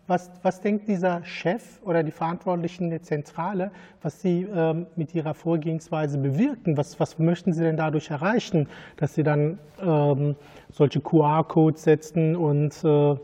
Was, 0.07 0.31
was, 0.41 0.61
denkt 0.61 0.87
dieser 0.87 1.25
Chef 1.25 1.81
oder 1.83 2.01
die 2.01 2.13
Verantwortlichen 2.13 2.89
der 2.89 3.03
Zentrale, 3.03 3.71
was 4.01 4.21
Sie 4.21 4.43
ähm, 4.43 4.87
mit 4.95 5.13
Ihrer 5.13 5.33
Vorgehensweise 5.33 6.17
bewirken? 6.17 6.77
Was, 6.77 6.97
was, 7.01 7.19
möchten 7.19 7.51
Sie 7.51 7.61
denn 7.61 7.75
dadurch 7.75 8.09
erreichen, 8.09 8.69
dass 8.95 9.15
Sie 9.15 9.23
dann 9.23 9.59
ähm, 9.81 10.37
solche 10.71 11.01
QR-Codes 11.01 11.83
setzen 11.83 12.37
und 12.37 12.81
äh, 12.85 13.17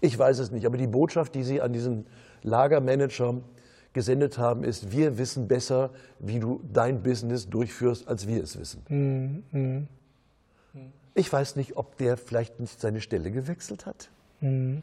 ich 0.00 0.18
weiß 0.18 0.38
es 0.38 0.50
nicht, 0.50 0.66
aber 0.66 0.76
die 0.76 0.86
Botschaft, 0.86 1.34
die 1.34 1.42
Sie 1.42 1.60
an 1.60 1.72
diesen 1.72 2.06
Lagermanager 2.42 3.40
gesendet 3.92 4.38
haben, 4.38 4.64
ist, 4.64 4.92
wir 4.92 5.18
wissen 5.18 5.48
besser, 5.48 5.90
wie 6.18 6.38
du 6.38 6.60
dein 6.72 7.02
Business 7.02 7.48
durchführst, 7.48 8.08
als 8.08 8.26
wir 8.26 8.42
es 8.42 8.58
wissen. 8.58 8.82
Mhm. 8.88 9.88
Ich 11.14 11.32
weiß 11.32 11.56
nicht, 11.56 11.76
ob 11.76 11.96
der 11.98 12.16
vielleicht 12.16 12.60
nicht 12.60 12.80
seine 12.80 13.00
Stelle 13.00 13.30
gewechselt 13.30 13.84
hat. 13.86 14.10
Mhm. 14.40 14.82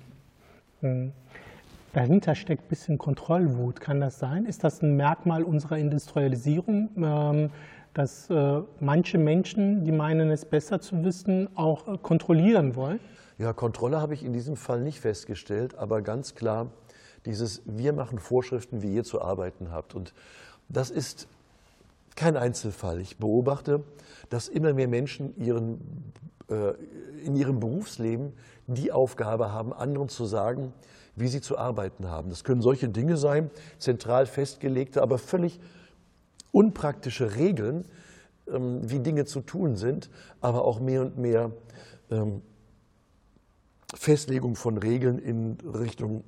Dahinter 1.93 2.35
steckt 2.35 2.65
ein 2.65 2.69
bisschen 2.69 2.97
Kontrollwut. 2.97 3.79
Kann 3.79 4.01
das 4.01 4.19
sein? 4.19 4.45
Ist 4.45 4.63
das 4.63 4.81
ein 4.81 4.97
Merkmal 4.97 5.43
unserer 5.43 5.77
Industrialisierung, 5.77 6.89
ähm, 6.97 7.49
dass 7.93 8.29
äh, 8.29 8.61
manche 8.79 9.17
Menschen, 9.17 9.83
die 9.83 9.91
meinen 9.91 10.29
es 10.29 10.45
besser 10.45 10.79
zu 10.79 11.03
wissen, 11.03 11.49
auch 11.55 11.87
äh, 11.87 11.97
kontrollieren 11.97 12.75
wollen? 12.75 12.99
Ja, 13.37 13.53
Kontrolle 13.53 14.01
habe 14.01 14.15
ich 14.15 14.23
in 14.23 14.33
diesem 14.33 14.55
Fall 14.55 14.81
nicht 14.81 14.99
festgestellt, 14.99 15.75
aber 15.75 16.01
ganz 16.01 16.33
klar 16.33 16.71
dieses, 17.25 17.61
wir 17.65 17.93
machen 17.93 18.19
Vorschriften, 18.19 18.81
wie 18.81 18.93
ihr 18.93 19.03
zu 19.03 19.21
arbeiten 19.21 19.71
habt. 19.71 19.93
Und 19.93 20.13
das 20.69 20.89
ist 20.89 21.27
kein 22.15 22.35
Einzelfall. 22.35 22.99
Ich 22.99 23.17
beobachte, 23.17 23.83
dass 24.29 24.47
immer 24.47 24.73
mehr 24.73 24.87
Menschen 24.87 25.37
ihren, 25.37 26.11
äh, 26.49 26.73
in 27.23 27.35
ihrem 27.35 27.59
Berufsleben 27.59 28.33
die 28.65 28.91
Aufgabe 28.91 29.51
haben, 29.51 29.71
anderen 29.71 30.09
zu 30.09 30.25
sagen, 30.25 30.73
wie 31.15 31.27
sie 31.27 31.41
zu 31.41 31.57
arbeiten 31.57 32.07
haben. 32.07 32.29
Das 32.29 32.43
können 32.43 32.61
solche 32.61 32.89
Dinge 32.89 33.17
sein, 33.17 33.51
zentral 33.77 34.25
festgelegte, 34.25 35.01
aber 35.01 35.19
völlig 35.19 35.59
unpraktische 36.51 37.35
Regeln, 37.35 37.85
ähm, 38.47 38.89
wie 38.89 38.99
Dinge 38.99 39.25
zu 39.25 39.41
tun 39.41 39.75
sind, 39.75 40.09
aber 40.41 40.65
auch 40.65 40.79
mehr 40.79 41.01
und 41.01 41.17
mehr 41.17 41.51
ähm, 42.09 42.41
Festlegung 43.93 44.55
von 44.55 44.77
Regeln 44.77 45.19
in 45.19 45.57
Richtung 45.61 46.23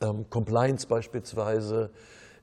ähm, 0.00 0.28
Compliance 0.30 0.86
beispielsweise, 0.86 1.90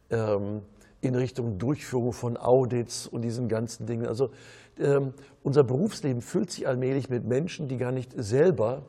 ähm, 0.09 0.61
in 1.01 1.15
Richtung 1.15 1.57
Durchführung 1.57 2.11
von 2.11 2.37
Audits 2.37 3.07
und 3.07 3.21
diesen 3.21 3.47
ganzen 3.47 3.85
Dingen. 3.85 4.05
Also 4.05 4.31
ähm, 4.79 5.13
unser 5.43 5.63
Berufsleben 5.63 6.21
füllt 6.21 6.51
sich 6.51 6.67
allmählich 6.67 7.09
mit 7.09 7.23
Menschen, 7.25 7.67
die 7.67 7.77
gar 7.77 7.91
nicht 7.91 8.11
selber 8.15 8.83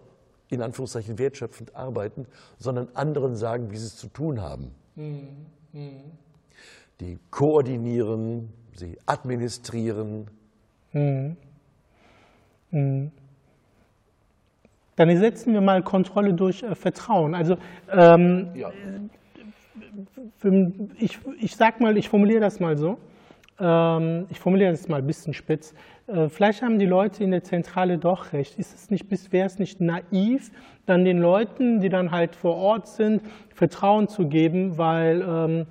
in 0.50 0.62
Anführungszeichen 0.62 1.18
wertschöpfend 1.18 1.74
arbeiten, 1.76 2.26
sondern 2.58 2.88
anderen 2.94 3.36
sagen, 3.36 3.70
wie 3.70 3.76
sie 3.76 3.86
es 3.86 3.96
zu 3.96 4.08
tun 4.08 4.40
haben. 4.40 4.70
Mhm. 4.96 5.46
Mhm. 5.72 6.00
Die 7.00 7.18
koordinieren, 7.30 8.52
sie 8.74 8.98
administrieren. 9.06 10.26
Mhm. 10.92 11.36
Dann 14.98 15.16
setzen 15.16 15.54
wir 15.54 15.60
mal 15.60 15.82
Kontrolle 15.82 16.34
durch 16.34 16.62
äh, 16.64 16.74
Vertrauen. 16.74 17.34
Also 17.34 17.56
ähm, 17.90 18.48
ja. 18.54 18.70
ich, 20.98 21.18
ich 21.40 21.54
sag 21.54 21.80
mal, 21.80 21.96
ich 21.96 22.08
formuliere 22.08 22.40
das 22.40 22.58
mal 22.58 22.76
so. 22.76 22.98
Ähm, 23.60 24.26
ich 24.28 24.40
formuliere 24.40 24.72
das 24.72 24.88
mal 24.88 24.98
ein 24.98 25.06
bisschen 25.06 25.34
spitz. 25.34 25.72
Äh, 26.08 26.28
vielleicht 26.28 26.62
haben 26.62 26.80
die 26.80 26.86
Leute 26.86 27.22
in 27.22 27.30
der 27.30 27.44
Zentrale 27.44 27.98
doch 27.98 28.32
recht. 28.32 28.58
Ist 28.58 28.74
es 28.74 28.90
nicht, 28.90 29.32
wäre 29.32 29.46
es 29.46 29.60
nicht 29.60 29.80
naiv, 29.80 30.50
dann 30.86 31.04
den 31.04 31.18
Leuten, 31.18 31.80
die 31.80 31.90
dann 31.90 32.10
halt 32.10 32.34
vor 32.34 32.56
Ort 32.56 32.88
sind, 32.88 33.22
Vertrauen 33.54 34.08
zu 34.08 34.26
geben, 34.26 34.78
weil 34.78 35.22
ähm, 35.22 35.66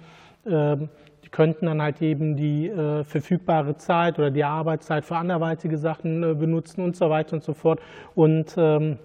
äh, 0.46 0.88
die 1.25 1.29
könnten 1.29 1.65
dann 1.65 1.81
halt 1.81 2.01
eben 2.01 2.38
die 2.38 2.69
äh, 2.69 3.03
verfügbare 3.03 3.75
Zeit 3.75 4.19
oder 4.19 4.31
die 4.31 4.46
Arbeitszeit 4.46 5.03
für 5.03 5.17
anderweitige 5.17 5.77
Sachen 5.77 6.24
äh, 6.24 6.34
benutzen 6.34 6.81
und 6.81 6.96
so 6.96 7.10
weiter 7.10 7.34
und 7.34 7.43
so 7.43 7.53
fort. 7.53 7.81
Und 8.15 8.55
ähm, 8.57 8.98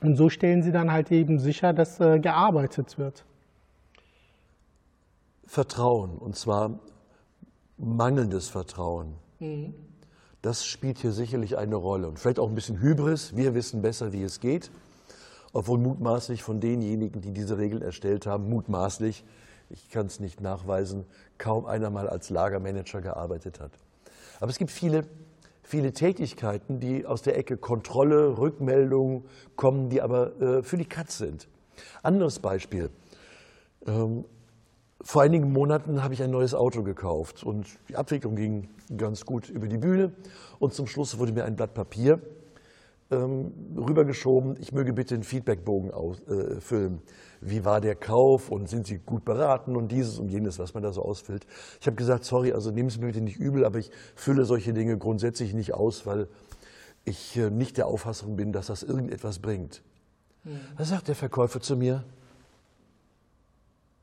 und 0.00 0.16
so 0.16 0.28
stellen 0.28 0.62
sie 0.62 0.72
dann 0.72 0.92
halt 0.92 1.10
eben 1.10 1.38
sicher, 1.38 1.72
dass 1.72 1.98
äh, 2.00 2.18
gearbeitet 2.20 2.98
wird. 2.98 3.24
Vertrauen, 5.44 6.18
und 6.18 6.36
zwar 6.36 6.78
mangelndes 7.78 8.48
Vertrauen. 8.48 9.14
Mhm. 9.38 9.74
Das 10.42 10.64
spielt 10.64 10.98
hier 10.98 11.12
sicherlich 11.12 11.58
eine 11.58 11.76
Rolle. 11.76 12.08
Und 12.08 12.18
vielleicht 12.18 12.38
auch 12.38 12.48
ein 12.48 12.54
bisschen 12.54 12.80
Hybris. 12.80 13.34
Wir 13.34 13.54
wissen 13.54 13.82
besser, 13.82 14.12
wie 14.12 14.22
es 14.22 14.40
geht. 14.40 14.70
Obwohl 15.52 15.78
mutmaßlich 15.78 16.42
von 16.42 16.60
denjenigen, 16.60 17.20
die 17.22 17.32
diese 17.32 17.58
Regeln 17.58 17.82
erstellt 17.82 18.26
haben, 18.26 18.48
mutmaßlich, 18.48 19.24
ich 19.70 19.90
kann 19.90 20.06
es 20.06 20.20
nicht 20.20 20.40
nachweisen, 20.40 21.06
kaum 21.38 21.66
einer 21.66 21.90
mal 21.90 22.08
als 22.08 22.30
Lagermanager 22.30 23.00
gearbeitet 23.00 23.58
hat. 23.58 23.72
Aber 24.40 24.50
es 24.50 24.58
gibt 24.58 24.70
viele 24.70 25.04
viele 25.68 25.92
Tätigkeiten, 25.92 26.80
die 26.80 27.04
aus 27.04 27.20
der 27.20 27.36
Ecke 27.36 27.58
Kontrolle, 27.58 28.38
Rückmeldung 28.38 29.26
kommen, 29.54 29.90
die 29.90 30.00
aber 30.00 30.40
äh, 30.40 30.62
für 30.62 30.78
die 30.78 30.86
Katz 30.86 31.18
sind. 31.18 31.46
Anderes 32.02 32.38
Beispiel. 32.38 32.88
Ähm, 33.86 34.24
vor 35.02 35.22
einigen 35.22 35.52
Monaten 35.52 36.02
habe 36.02 36.14
ich 36.14 36.22
ein 36.22 36.30
neues 36.30 36.54
Auto 36.54 36.82
gekauft 36.82 37.44
und 37.44 37.66
die 37.90 37.96
Abwicklung 37.96 38.34
ging 38.34 38.70
ganz 38.96 39.26
gut 39.26 39.50
über 39.50 39.68
die 39.68 39.76
Bühne 39.76 40.12
und 40.58 40.72
zum 40.72 40.86
Schluss 40.86 41.18
wurde 41.18 41.32
mir 41.32 41.44
ein 41.44 41.54
Blatt 41.54 41.74
Papier 41.74 42.18
ähm, 43.10 43.52
rübergeschoben, 43.76 44.56
ich 44.60 44.72
möge 44.72 44.92
bitte 44.92 45.14
einen 45.14 45.24
Feedbackbogen 45.24 45.90
ausfüllen. 45.90 46.96
Äh, 46.96 47.00
Wie 47.40 47.64
war 47.64 47.80
der 47.80 47.94
Kauf 47.94 48.50
und 48.50 48.68
sind 48.68 48.86
Sie 48.86 48.98
gut 48.98 49.24
beraten 49.24 49.76
und 49.76 49.90
dieses 49.90 50.18
und 50.18 50.28
jenes, 50.28 50.58
was 50.58 50.74
man 50.74 50.82
da 50.82 50.92
so 50.92 51.02
ausfüllt. 51.02 51.46
Ich 51.80 51.86
habe 51.86 51.96
gesagt, 51.96 52.24
sorry, 52.24 52.52
also 52.52 52.70
nehmen 52.70 52.90
Sie 52.90 52.98
mir 52.98 53.06
bitte 53.06 53.20
nicht 53.20 53.38
übel, 53.38 53.64
aber 53.64 53.78
ich 53.78 53.90
fülle 54.14 54.44
solche 54.44 54.72
Dinge 54.72 54.98
grundsätzlich 54.98 55.54
nicht 55.54 55.72
aus, 55.72 56.04
weil 56.04 56.28
ich 57.04 57.36
äh, 57.36 57.50
nicht 57.50 57.78
der 57.78 57.86
Auffassung 57.86 58.36
bin, 58.36 58.52
dass 58.52 58.66
das 58.66 58.82
irgendetwas 58.82 59.38
bringt. 59.38 59.82
Mhm. 60.44 60.60
Da 60.76 60.84
sagt 60.84 61.08
der 61.08 61.14
Verkäufer 61.14 61.60
zu 61.60 61.76
mir, 61.76 62.04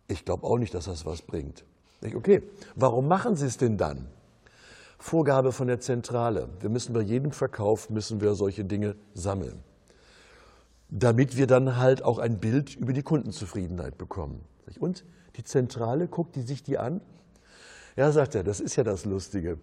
ich 0.07 0.25
glaube 0.25 0.45
auch 0.45 0.57
nicht, 0.57 0.74
dass 0.74 0.85
das 0.85 1.05
was 1.05 1.21
bringt. 1.21 1.63
Ich, 2.01 2.15
okay, 2.15 2.43
warum 2.75 3.07
machen 3.07 3.35
Sie 3.35 3.45
es 3.45 3.57
denn 3.57 3.77
dann? 3.77 4.07
Vorgabe 5.05 5.51
von 5.51 5.67
der 5.67 5.79
Zentrale. 5.79 6.50
Wir 6.62 6.71
müssen 6.71 6.91
bei 6.91 7.01
jedem 7.01 7.31
Verkauf 7.31 7.91
müssen 7.91 8.21
wir 8.21 8.33
solche 8.33 8.65
Dinge 8.65 8.95
sammeln, 9.13 9.63
damit 10.89 11.38
wir 11.38 11.45
dann 11.45 11.77
halt 11.77 12.01
auch 12.01 12.17
ein 12.17 12.39
Bild 12.39 12.75
über 12.75 12.91
die 12.91 13.03
Kundenzufriedenheit 13.03 14.00
bekommen. 14.00 14.41
Und 14.79 15.05
die 15.35 15.43
Zentrale 15.43 16.07
guckt 16.07 16.35
die 16.35 16.41
sich 16.41 16.63
die 16.63 16.79
an. 16.79 17.01
Ja, 17.95 18.12
sagt 18.12 18.33
er, 18.33 18.43
das 18.43 18.59
ist 18.59 18.77
ja 18.77 18.83
das 18.83 19.05
Lustige. 19.05 19.59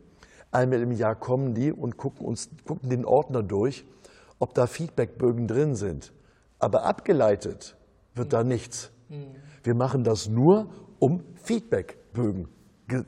Einmal 0.52 0.80
im 0.80 0.92
Jahr 0.92 1.16
kommen 1.16 1.54
die 1.54 1.72
und 1.72 1.96
gucken 1.96 2.24
uns 2.24 2.48
gucken 2.64 2.88
den 2.88 3.04
Ordner 3.04 3.42
durch, 3.42 3.84
ob 4.38 4.54
da 4.54 4.68
Feedbackbögen 4.68 5.48
drin 5.48 5.74
sind. 5.74 6.12
Aber 6.60 6.84
abgeleitet 6.84 7.76
wird 8.14 8.32
da 8.32 8.44
nichts. 8.44 8.92
Wir 9.64 9.74
machen 9.74 10.04
das 10.04 10.28
nur, 10.28 10.70
um 11.00 11.24
Feedbackbögen 11.34 12.46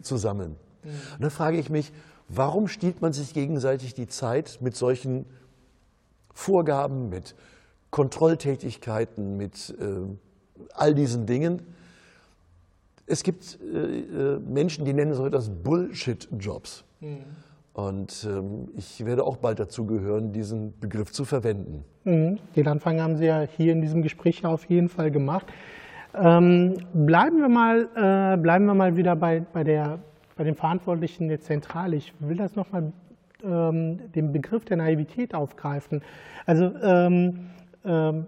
zu 0.03 0.17
sammeln. 0.17 0.57
Mhm. 0.83 0.89
Und 0.89 1.23
dann 1.23 1.31
frage 1.31 1.59
ich 1.59 1.71
mich, 1.71 1.93
warum 2.29 2.69
stiehlt 2.69 3.01
man 3.01 3.13
sich 3.13 3.35
gegenseitig 3.35 3.95
die 3.95 4.07
Zeit 4.07 4.59
mit 4.61 4.77
solchen 4.77 5.27
Vorgaben, 6.33 7.09
mit 7.09 7.35
Kontrolltätigkeiten, 7.91 9.37
mit 9.37 9.75
äh, 9.81 10.65
all 10.75 10.95
diesen 10.95 11.27
Dingen? 11.27 11.63
Es 13.07 13.23
gibt 13.23 13.59
äh, 13.61 13.77
äh 13.77 14.39
Menschen, 14.39 14.85
die 14.85 14.93
nennen 14.93 15.15
so 15.15 15.27
etwas 15.27 15.51
Bullshit-Jobs. 15.51 16.85
Mhm. 17.01 17.25
Und 17.75 18.25
ähm, 18.31 18.69
ich 18.77 19.05
werde 19.05 19.25
auch 19.25 19.37
bald 19.37 19.59
dazu 19.59 19.85
gehören, 19.85 20.33
diesen 20.33 20.79
Begriff 20.79 21.11
zu 21.11 21.25
verwenden. 21.25 21.85
Mhm. 22.05 22.39
Den 22.55 22.69
Anfang 22.69 23.01
haben 23.01 23.17
Sie 23.17 23.27
ja 23.27 23.41
hier 23.41 23.73
in 23.73 23.83
diesem 23.83 24.01
Gespräch 24.01 24.47
auf 24.47 24.65
jeden 24.67 24.89
Fall 24.89 25.11
gemacht. 25.11 25.47
Ähm, 26.15 26.77
bleiben, 26.93 27.41
wir 27.41 27.49
mal, 27.49 27.89
äh, 27.97 28.37
bleiben 28.41 28.67
wir 28.67 28.75
mal 28.75 28.97
wieder 28.97 29.17
bei, 29.17 29.41
bei, 29.41 29.65
der, 29.65 29.99
bei 30.37 30.45
den 30.45 30.55
Verantwortlichen 30.55 31.29
der 31.29 31.41
Zentrale. 31.41 31.97
Ich 31.97 32.13
will 32.21 32.37
das 32.37 32.57
nochmal 32.57 32.93
ähm, 33.43 34.13
den 34.13 34.33
Begriff 34.33 34.65
der 34.65 34.79
Naivität 34.79 35.35
aufgreifen. 35.35 36.03
Also 36.47 36.75
ähm, 36.83 37.51
ähm, 37.85 38.27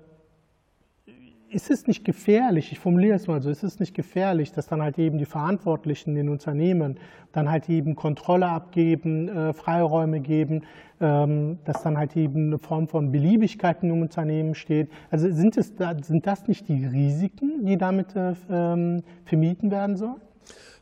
ist 1.48 1.70
es 1.70 1.86
nicht 1.86 2.04
gefährlich, 2.04 2.72
ich 2.72 2.78
formuliere 2.78 3.16
es 3.16 3.28
mal 3.28 3.40
so, 3.40 3.50
ist 3.50 3.62
es 3.62 3.78
nicht 3.78 3.94
gefährlich, 3.94 4.52
dass 4.52 4.66
dann 4.66 4.82
halt 4.82 4.98
eben 4.98 5.16
die 5.16 5.25
Verantwortlichen 5.25 6.16
in 6.16 6.28
Unternehmen 6.28 6.98
dann 7.32 7.50
halt 7.50 7.68
eben 7.68 7.94
Kontrolle 7.94 8.46
abgeben, 8.46 9.28
äh, 9.28 9.52
Freiräume 9.52 10.20
geben, 10.20 10.62
ähm, 11.00 11.58
dass 11.64 11.82
dann 11.82 11.96
halt 11.96 12.16
eben 12.16 12.48
eine 12.48 12.58
Form 12.58 12.88
von 12.88 13.12
Beliebigkeit 13.12 13.82
im 13.82 14.02
Unternehmen 14.02 14.54
steht. 14.54 14.90
Also 15.10 15.30
sind, 15.30 15.56
es, 15.56 15.72
sind 16.02 16.26
das 16.26 16.48
nicht 16.48 16.68
die 16.68 16.84
Risiken, 16.84 17.64
die 17.64 17.76
damit 17.76 18.16
äh, 18.16 18.34
ähm, 18.50 19.02
vermieden 19.25 19.70
werden 19.70 19.96
sollen? 19.96 20.25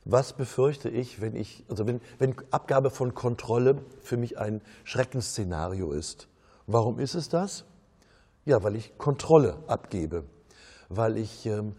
Was 0.05 0.35
befürchte 0.35 0.91
ich, 0.91 1.21
wenn 1.21 1.35
ich, 1.35 1.65
also 1.69 1.87
wenn, 1.87 2.01
wenn 2.19 2.35
Abgabe 2.51 2.91
von 2.91 3.15
Kontrolle 3.15 3.83
für 4.01 4.17
mich 4.17 4.39
ein 4.39 4.61
Schreckensszenario 4.85 5.93
ist? 5.93 6.29
Warum 6.67 6.99
ist 6.99 7.15
es 7.15 7.29
das? 7.29 7.65
Ja, 8.45 8.63
weil 8.63 8.77
ich 8.77 8.99
Kontrolle 8.99 9.59
abgebe 9.67 10.25
weil 10.89 11.19
ich 11.19 11.47
ähm, 11.47 11.73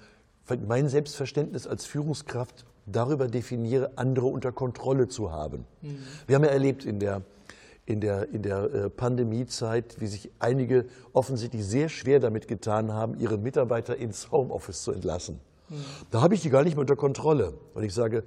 mein 0.68 0.88
Selbstverständnis 0.88 1.68
als 1.68 1.86
Führungskraft 1.86 2.66
darüber 2.86 3.28
definiere, 3.28 3.98
andere 3.98 4.28
unter 4.28 4.52
Kontrolle 4.52 5.08
zu 5.08 5.32
haben. 5.32 5.66
Mhm. 5.82 5.98
Wir 6.28 6.36
haben 6.36 6.44
ja 6.44 6.52
erlebt 6.52 6.86
in 6.86 7.00
der, 7.00 7.24
in 7.86 8.00
der, 8.00 8.30
in 8.30 8.42
der 8.44 8.64
äh, 8.64 8.90
Pandemiezeit, 8.90 10.00
wie 10.00 10.08
sich 10.08 10.32
einige 10.40 10.86
offensichtlich 11.14 11.66
sehr 11.66 11.90
schwer 11.90 12.20
damit 12.20 12.48
getan 12.48 12.94
haben, 12.94 13.20
ihre 13.20 13.38
Mitarbeiter 13.38 13.96
ins 13.96 14.32
Homeoffice 14.32 14.84
zu 14.84 14.92
entlassen. 14.92 15.40
Mhm. 15.70 15.76
Da 16.12 16.22
habe 16.22 16.34
ich 16.36 16.42
die 16.42 16.50
gar 16.50 16.64
nicht 16.64 16.76
mehr 16.76 16.82
unter 16.82 16.96
Kontrolle. 16.96 17.54
Und 17.74 17.84
ich 17.84 17.94
sage, 17.94 18.24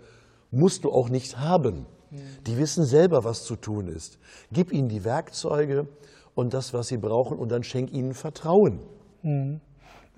musst 0.51 0.85
du 0.85 0.91
auch 0.91 1.09
nicht 1.09 1.39
haben. 1.39 1.87
Mhm. 2.11 2.19
Die 2.47 2.59
wissen 2.59 2.85
selber, 2.85 3.25
was 3.25 3.45
zu 3.45 3.57
tun 3.57 3.89
ist. 3.89 4.19
Gib 4.53 4.73
ihnen 4.73 4.89
die 4.89 5.05
Werkzeuge 5.05 5.89
und 6.35 6.55
das, 6.55 6.73
was 6.73 6.89
sie 6.89 6.99
brauchen, 6.99 7.39
und 7.39 7.51
dann 7.51 7.63
schenk 7.63 7.93
ihnen 7.93 8.15
Vertrauen. 8.15 8.81
Mhm 9.23 9.61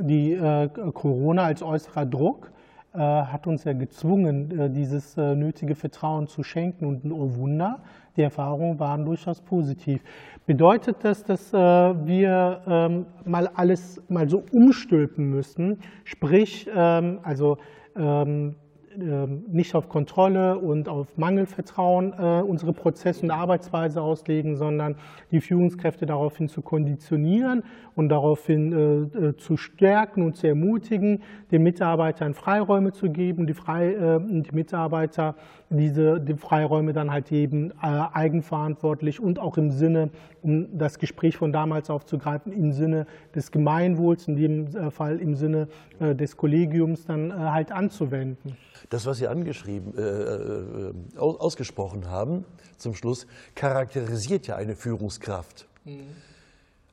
die 0.03 0.33
äh, 0.33 0.69
Corona 0.69 1.45
als 1.45 1.63
äußerer 1.63 2.07
Druck 2.07 2.51
äh, 2.93 2.99
hat 2.99 3.47
uns 3.47 3.65
ja 3.65 3.73
gezwungen, 3.73 4.59
äh, 4.59 4.71
dieses 4.71 5.17
äh, 5.17 5.35
nötige 5.35 5.75
Vertrauen 5.75 6.27
zu 6.27 6.43
schenken. 6.43 6.87
Und 6.87 7.11
oh 7.13 7.37
Wunder, 7.37 7.83
die 8.17 8.23
Erfahrungen 8.23 8.79
waren 8.79 9.05
durchaus 9.05 9.41
positiv. 9.41 10.03
Bedeutet 10.51 10.97
das, 11.05 11.23
dass 11.23 11.55
äh, 11.55 11.57
wir 11.57 12.61
ähm, 12.67 13.07
mal 13.25 13.47
alles 13.55 14.03
mal 14.09 14.29
so 14.29 14.43
umstülpen 14.51 15.31
müssen? 15.31 15.79
Sprich, 16.03 16.69
ähm, 16.75 17.21
also 17.23 17.57
ähm, 17.95 18.57
nicht 18.97 19.75
auf 19.75 19.89
Kontrolle 19.89 20.59
und 20.59 20.89
auf 20.89 21.17
Mangelvertrauen 21.17 22.13
äh, 22.13 22.43
unsere 22.43 22.73
Prozesse 22.73 23.23
und 23.23 23.31
Arbeitsweise 23.31 24.03
auslegen, 24.03 24.57
sondern 24.57 24.97
die 25.31 25.41
Führungskräfte 25.41 26.07
daraufhin 26.07 26.49
zu 26.49 26.61
konditionieren 26.61 27.63
und 27.95 28.09
daraufhin 28.09 28.73
äh, 28.73 29.29
äh, 29.29 29.37
zu 29.37 29.57
stärken 29.57 30.23
und 30.23 30.37
zu 30.37 30.49
ermutigen, 30.49 31.23
den 31.53 31.63
Mitarbeitern 31.63 32.35
Freiräume 32.35 32.93
zu 32.93 33.11
geben, 33.11 33.47
die, 33.47 33.55
Frei, 33.55 34.21
die 34.21 34.53
Mitarbeiter 34.55 35.35
diese 35.69 36.21
die 36.21 36.35
Freiräume 36.35 36.93
dann 36.93 37.11
halt 37.13 37.31
eben 37.31 37.73
eigenverantwortlich 37.81 39.21
und 39.21 39.39
auch 39.39 39.57
im 39.57 39.71
Sinne, 39.71 40.11
um 40.43 40.77
das 40.77 40.99
Gespräch 40.99 41.37
von 41.37 41.53
damals 41.53 41.91
aufzugreifen, 41.91 42.53
im 42.53 42.73
Sinne 42.73 43.07
des 43.35 43.53
Gemeinwohls, 43.53 44.27
in 44.27 44.37
dem 44.37 44.91
Fall 44.91 45.19
im 45.19 45.35
Sinne 45.35 45.69
des 46.01 46.37
Kollegiums 46.37 47.07
dann 47.07 47.33
halt 47.33 47.73
anzuwenden. 47.73 48.57
Das, 48.91 49.07
was 49.07 49.19
Sie 49.19 49.29
angeschrieben, 49.29 49.97
äh, 49.97 50.03
äh, 50.03 50.93
ausgesprochen 51.17 52.11
haben, 52.11 52.45
zum 52.77 52.95
Schluss, 52.95 53.27
charakterisiert 53.55 54.49
ja 54.49 54.57
eine 54.57 54.75
Führungskraft. 54.75 55.69
Mhm. 55.85 56.09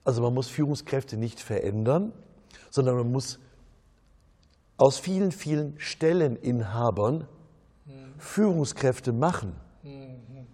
Also 0.03 0.21
man 0.21 0.33
muss 0.33 0.47
Führungskräfte 0.47 1.17
nicht 1.17 1.39
verändern, 1.39 2.13
sondern 2.69 2.95
man 2.97 3.11
muss 3.11 3.39
aus 4.77 4.99
vielen, 4.99 5.31
vielen 5.31 5.73
Stelleninhabern 5.79 7.27
mhm. 7.85 8.19
Führungskräfte 8.19 9.11
machen. 9.11 9.55
Mhm. 9.81 10.47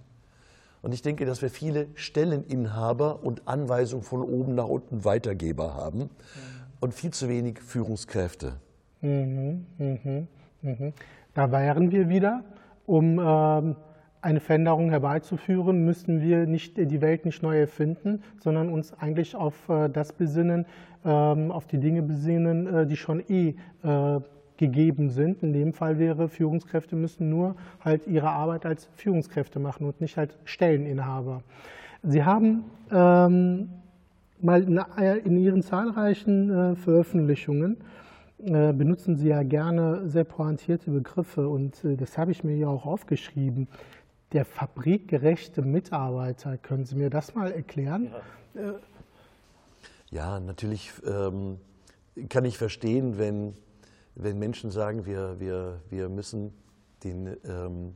Und 0.82 0.93
ich 0.93 1.01
denke, 1.01 1.25
dass 1.25 1.41
wir 1.41 1.49
viele 1.49 1.88
Stelleninhaber 1.95 3.21
und 3.21 3.47
Anweisungen 3.49 4.03
von 4.03 4.21
oben 4.21 4.56
nach 4.56 4.67
unten 4.67 5.03
Weitergeber 5.03 5.73
haben 5.73 5.99
mhm. 5.99 6.10
und 6.79 6.93
viel 6.93 7.12
zu 7.12 7.27
wenig 7.27 7.60
Führungskräfte. 7.60 8.60
Mhm. 9.01 9.65
Mhm. 9.77 10.27
mhm. 10.62 10.93
Da 11.34 11.52
wären 11.52 11.91
wir 11.91 12.10
wieder, 12.10 12.43
um 12.86 13.19
ähm, 13.19 13.76
eine 14.22 14.39
Veränderung 14.39 14.89
herbeizuführen, 14.89 15.84
müssten 15.84 16.22
wir 16.22 16.46
nicht 16.46 16.78
die 16.78 17.02
Welt 17.02 17.26
nicht 17.26 17.43
neu 17.43 17.60
erfinden, 17.60 18.24
sondern 18.39 18.69
uns 18.69 18.93
eigentlich 18.93 19.36
auf 19.36 19.67
äh, 19.67 19.89
das 19.89 20.13
besinnen, 20.13 20.65
ähm, 21.04 21.52
auf 21.52 21.65
die 21.65 21.80
Dinge 21.80 22.04
besinnen, 22.04 22.67
äh, 22.67 22.88
die 22.88 22.96
schon 22.96 23.22
eh 23.28 23.56
äh, 23.84 24.19
gegeben 24.58 25.10
sind. 25.10 25.43
In 25.43 25.52
dem 25.52 25.74
Fall 25.74 26.00
wäre, 26.00 26.30
Führungskräfte 26.30 26.96
müssen 26.96 27.30
nur 27.30 27.56
halt 27.84 28.08
ihre 28.08 28.30
Arbeit 28.30 28.65
als 28.65 28.88
Führungskräfte 28.96 29.60
machen 29.60 29.86
und 29.88 30.00
nicht 30.00 30.17
als 30.17 30.38
Stelleninhaber. 30.46 31.41
Sie 32.04 32.24
haben 32.24 32.65
ähm, 32.91 33.69
mal 34.39 34.62
in, 35.26 35.38
Ihren 35.38 35.63
zahlreichen 35.63 36.76
Veröffentlichungen 36.76 37.78
äh, 37.78 38.03
benutzen 38.43 39.15
Sie 39.15 39.29
ja 39.29 39.43
gerne 39.43 40.10
sehr 40.10 40.25
pointierte 40.25 40.91
Begriffe 40.91 41.47
und 41.47 41.84
äh, 41.84 41.95
das 41.95 42.17
habe 42.17 42.32
ich 42.32 42.43
mir 42.43 42.56
ja 42.56 42.67
auch 42.67 42.86
aufgeschrieben. 42.86 43.67
Der 44.34 44.45
fabrikgerechte 44.45 45.62
Mitarbeiter, 45.62 46.58
können 46.58 46.86
Sie 46.86 46.95
mir 46.95 47.10
das 47.10 47.36
mal 47.36 47.51
erklären? 47.51 48.12
Ja, 48.53 48.62
äh, 48.62 48.73
ja 50.10 50.39
natürlich 50.39 50.91
ähm, 51.06 51.58
kann 52.29 52.43
ich 52.45 52.58
verstehen, 52.58 53.17
wenn, 53.17 53.53
wenn 54.15 54.39
Menschen 54.39 54.71
sagen, 54.71 55.06
wir, 55.06 55.39
wir, 55.39 55.79
wir 55.89 56.10
müssen 56.10 56.53
den, 57.03 57.38
ähm, 57.45 57.93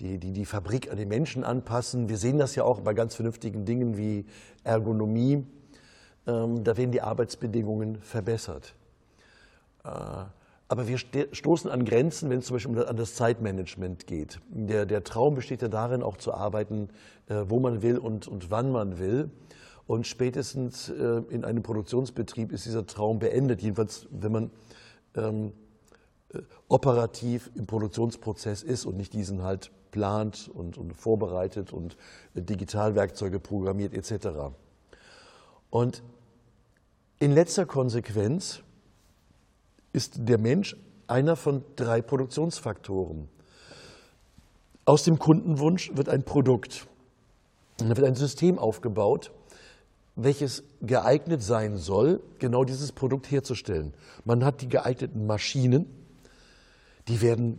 die, 0.00 0.18
die, 0.18 0.32
die 0.32 0.44
Fabrik 0.46 0.90
an 0.90 0.96
den 0.96 1.08
Menschen 1.08 1.44
anpassen. 1.44 2.08
Wir 2.08 2.16
sehen 2.16 2.38
das 2.38 2.54
ja 2.54 2.64
auch 2.64 2.80
bei 2.80 2.94
ganz 2.94 3.14
vernünftigen 3.14 3.64
Dingen 3.64 3.96
wie 3.96 4.26
Ergonomie. 4.64 5.44
Ähm, 6.26 6.64
da 6.64 6.76
werden 6.76 6.92
die 6.92 7.02
Arbeitsbedingungen 7.02 8.00
verbessert. 8.00 8.74
Äh, 9.86 10.24
aber 10.68 10.88
wir 10.88 10.98
stoßen 10.98 11.70
an 11.70 11.84
Grenzen, 11.84 12.28
wenn 12.28 12.40
es 12.40 12.46
zum 12.46 12.56
Beispiel 12.56 12.84
an 12.84 12.96
das 12.96 13.14
Zeitmanagement 13.14 14.08
geht. 14.08 14.40
Der, 14.48 14.84
der 14.84 15.04
Traum 15.04 15.36
besteht 15.36 15.62
ja 15.62 15.68
darin, 15.68 16.02
auch 16.02 16.16
zu 16.16 16.34
arbeiten, 16.34 16.88
äh, 17.28 17.44
wo 17.46 17.60
man 17.60 17.82
will 17.82 17.98
und, 17.98 18.26
und 18.26 18.50
wann 18.50 18.72
man 18.72 18.98
will. 18.98 19.30
Und 19.86 20.08
spätestens 20.08 20.88
äh, 20.88 21.22
in 21.30 21.44
einem 21.44 21.62
Produktionsbetrieb 21.62 22.50
ist 22.50 22.66
dieser 22.66 22.84
Traum 22.84 23.20
beendet. 23.20 23.62
Jedenfalls, 23.62 24.08
wenn 24.10 24.32
man 24.32 24.50
ähm, 25.14 25.52
operativ 26.68 27.48
im 27.54 27.66
Produktionsprozess 27.66 28.64
ist 28.64 28.86
und 28.86 28.96
nicht 28.96 29.12
diesen 29.12 29.44
halt 29.44 29.70
plant 29.92 30.50
und, 30.52 30.76
und 30.76 30.92
vorbereitet 30.94 31.72
und 31.72 31.96
Digitalwerkzeuge 32.34 33.38
programmiert 33.38 33.94
etc. 33.94 34.52
Und 35.70 36.02
in 37.20 37.32
letzter 37.32 37.64
Konsequenz 37.64 38.62
ist 39.96 40.28
der 40.28 40.38
Mensch 40.38 40.76
einer 41.06 41.36
von 41.36 41.64
drei 41.74 42.02
Produktionsfaktoren. 42.02 43.28
Aus 44.84 45.02
dem 45.02 45.18
Kundenwunsch 45.18 45.90
wird 45.96 46.10
ein 46.10 46.22
Produkt. 46.22 46.86
Da 47.78 47.88
wird 47.88 48.04
ein 48.04 48.14
System 48.14 48.58
aufgebaut, 48.58 49.32
welches 50.14 50.62
geeignet 50.82 51.42
sein 51.42 51.76
soll, 51.76 52.22
genau 52.38 52.64
dieses 52.64 52.92
Produkt 52.92 53.30
herzustellen. 53.30 53.94
Man 54.24 54.44
hat 54.44 54.60
die 54.60 54.68
geeigneten 54.68 55.26
Maschinen, 55.26 55.86
die 57.08 57.20
werden 57.20 57.58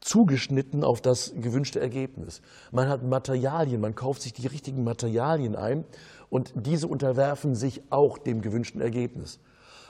zugeschnitten 0.00 0.82
auf 0.82 1.00
das 1.02 1.34
gewünschte 1.36 1.80
Ergebnis. 1.80 2.40
Man 2.70 2.88
hat 2.88 3.02
Materialien, 3.02 3.80
man 3.80 3.94
kauft 3.94 4.22
sich 4.22 4.32
die 4.32 4.46
richtigen 4.46 4.84
Materialien 4.84 5.56
ein 5.56 5.84
und 6.30 6.52
diese 6.54 6.86
unterwerfen 6.86 7.54
sich 7.54 7.82
auch 7.90 8.16
dem 8.16 8.40
gewünschten 8.40 8.80
Ergebnis. 8.80 9.40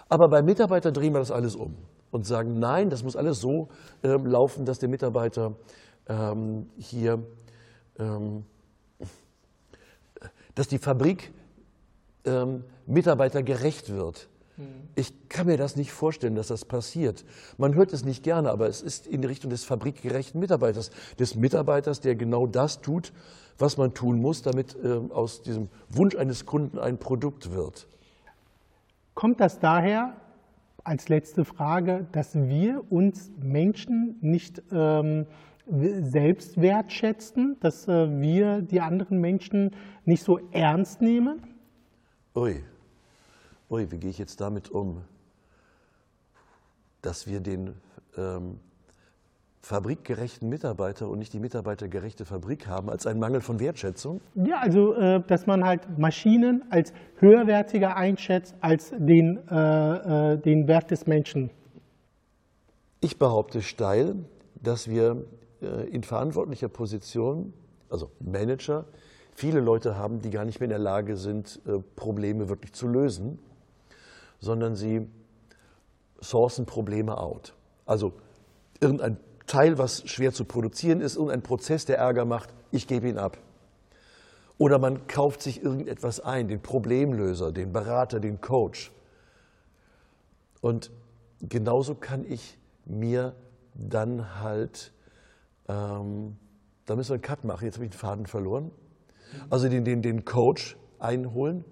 Aber 0.08 0.28
bei 0.28 0.42
Mitarbeitern 0.42 0.94
drehen 0.94 1.12
wir 1.12 1.18
das 1.18 1.30
alles 1.30 1.56
um 1.56 1.74
und 2.10 2.26
sagen, 2.26 2.58
nein, 2.58 2.90
das 2.90 3.02
muss 3.02 3.16
alles 3.16 3.40
so 3.40 3.68
äh, 4.02 4.16
laufen, 4.16 4.64
dass 4.64 4.78
der 4.78 4.88
Mitarbeiter 4.88 5.56
ähm, 6.08 6.68
hier, 6.78 7.22
ähm, 7.98 8.44
dass 10.54 10.68
die 10.68 10.78
Fabrik 10.78 11.32
ähm, 12.24 12.64
mitarbeitergerecht 12.86 13.92
wird. 13.92 14.28
Ich 14.94 15.28
kann 15.28 15.46
mir 15.46 15.58
das 15.58 15.76
nicht 15.76 15.92
vorstellen, 15.92 16.34
dass 16.34 16.46
das 16.46 16.64
passiert. 16.64 17.26
Man 17.58 17.74
hört 17.74 17.92
es 17.92 18.04
nicht 18.04 18.22
gerne, 18.22 18.50
aber 18.50 18.68
es 18.68 18.80
ist 18.80 19.06
in 19.06 19.20
die 19.20 19.28
Richtung 19.28 19.50
des 19.50 19.64
fabrikgerechten 19.64 20.40
Mitarbeiters, 20.40 20.90
des 21.18 21.34
Mitarbeiters, 21.34 22.00
der 22.00 22.14
genau 22.14 22.46
das 22.46 22.80
tut, 22.80 23.12
was 23.58 23.76
man 23.76 23.92
tun 23.92 24.18
muss, 24.18 24.40
damit 24.40 24.74
äh, 24.82 25.00
aus 25.10 25.42
diesem 25.42 25.68
Wunsch 25.90 26.16
eines 26.16 26.46
Kunden 26.46 26.78
ein 26.78 26.96
Produkt 26.98 27.52
wird. 27.52 27.86
Kommt 29.16 29.40
das 29.40 29.58
daher, 29.58 30.14
als 30.84 31.08
letzte 31.08 31.46
Frage, 31.46 32.06
dass 32.12 32.34
wir 32.34 32.84
uns 32.92 33.32
Menschen 33.40 34.18
nicht 34.20 34.62
ähm, 34.70 35.24
selbst 35.66 36.60
wertschätzen, 36.60 37.56
dass 37.60 37.88
äh, 37.88 38.20
wir 38.20 38.60
die 38.60 38.82
anderen 38.82 39.18
Menschen 39.18 39.74
nicht 40.04 40.22
so 40.22 40.38
ernst 40.52 41.00
nehmen? 41.00 41.42
Ui, 42.34 42.62
ui, 43.70 43.90
wie 43.90 43.96
gehe 43.96 44.10
ich 44.10 44.18
jetzt 44.18 44.42
damit 44.42 44.70
um? 44.70 45.02
Dass 47.00 47.26
wir 47.26 47.40
den 47.40 47.72
ähm, 48.18 48.60
fabrikgerechten 49.66 50.48
Mitarbeiter 50.48 51.08
und 51.08 51.18
nicht 51.18 51.32
die 51.32 51.40
mitarbeitergerechte 51.40 52.24
Fabrik 52.24 52.68
haben, 52.68 52.88
als 52.88 53.04
einen 53.04 53.18
Mangel 53.18 53.40
von 53.40 53.58
Wertschätzung? 53.58 54.20
Ja, 54.36 54.60
also 54.60 54.94
äh, 54.94 55.20
dass 55.26 55.48
man 55.48 55.64
halt 55.64 55.98
Maschinen 55.98 56.62
als 56.70 56.92
höherwertiger 57.16 57.96
einschätzt 57.96 58.54
als 58.60 58.90
den, 58.96 59.40
äh, 59.50 60.34
äh, 60.34 60.38
den 60.38 60.68
Wert 60.68 60.92
des 60.92 61.08
Menschen. 61.08 61.50
Ich 63.00 63.18
behaupte 63.18 63.60
steil, 63.60 64.14
dass 64.54 64.88
wir 64.88 65.24
äh, 65.60 65.88
in 65.88 66.04
verantwortlicher 66.04 66.68
Position, 66.68 67.52
also 67.90 68.12
Manager, 68.20 68.84
viele 69.32 69.58
Leute 69.58 69.96
haben, 69.96 70.20
die 70.20 70.30
gar 70.30 70.44
nicht 70.44 70.60
mehr 70.60 70.66
in 70.66 70.70
der 70.70 70.78
Lage 70.78 71.16
sind, 71.16 71.60
Probleme 71.96 72.48
wirklich 72.48 72.72
zu 72.72 72.86
lösen, 72.86 73.40
sondern 74.38 74.76
sie 74.76 75.08
sourcen 76.20 76.66
Probleme 76.66 77.18
out. 77.18 77.52
Also 77.84 78.12
irgendein 78.80 79.18
Teil, 79.46 79.78
was 79.78 80.08
schwer 80.08 80.32
zu 80.32 80.44
produzieren 80.44 81.00
ist, 81.00 81.16
irgendein 81.16 81.42
Prozess, 81.42 81.84
der 81.84 81.98
Ärger 81.98 82.24
macht, 82.24 82.52
ich 82.70 82.86
gebe 82.86 83.08
ihn 83.08 83.18
ab. 83.18 83.38
Oder 84.58 84.78
man 84.78 85.06
kauft 85.06 85.42
sich 85.42 85.62
irgendetwas 85.62 86.20
ein, 86.20 86.48
den 86.48 86.60
Problemlöser, 86.60 87.52
den 87.52 87.72
Berater, 87.72 88.20
den 88.20 88.40
Coach. 88.40 88.90
Und 90.62 90.90
genauso 91.42 91.94
kann 91.94 92.24
ich 92.26 92.58
mir 92.86 93.34
dann 93.74 94.40
halt, 94.40 94.92
ähm, 95.68 96.36
da 96.86 96.96
müssen 96.96 97.10
wir 97.10 97.14
einen 97.14 97.22
Cut 97.22 97.44
machen, 97.44 97.64
jetzt 97.66 97.76
habe 97.76 97.84
ich 97.84 97.90
den 97.90 97.98
Faden 97.98 98.26
verloren. 98.26 98.70
Also 99.50 99.68
den, 99.68 99.84
den, 99.84 100.02
den 100.02 100.24
Coach 100.24 100.76
einholen 100.98 101.64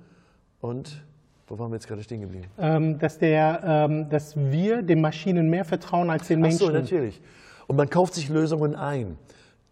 und 0.61 1.05
wo 1.47 1.59
waren 1.59 1.71
wir 1.71 1.77
jetzt 1.77 1.87
gerade 1.87 2.03
stehen 2.03 2.21
geblieben? 2.21 2.47
Ähm, 2.59 2.99
dass, 2.99 3.19
der, 3.19 3.63
ähm, 3.65 4.09
dass 4.09 4.37
wir 4.37 4.83
den 4.83 5.01
Maschinen 5.01 5.49
mehr 5.51 5.65
vertrauen 5.65 6.11
als 6.11 6.29
den 6.29 6.41
Menschen. 6.41 6.63
Ach 6.63 6.67
so, 6.67 6.73
natürlich. 6.73 7.21
Und 7.67 7.77
man 7.77 7.89
kauft 7.89 8.15
sich 8.15 8.29
Lösungen 8.29 8.75
ein. 8.75 9.19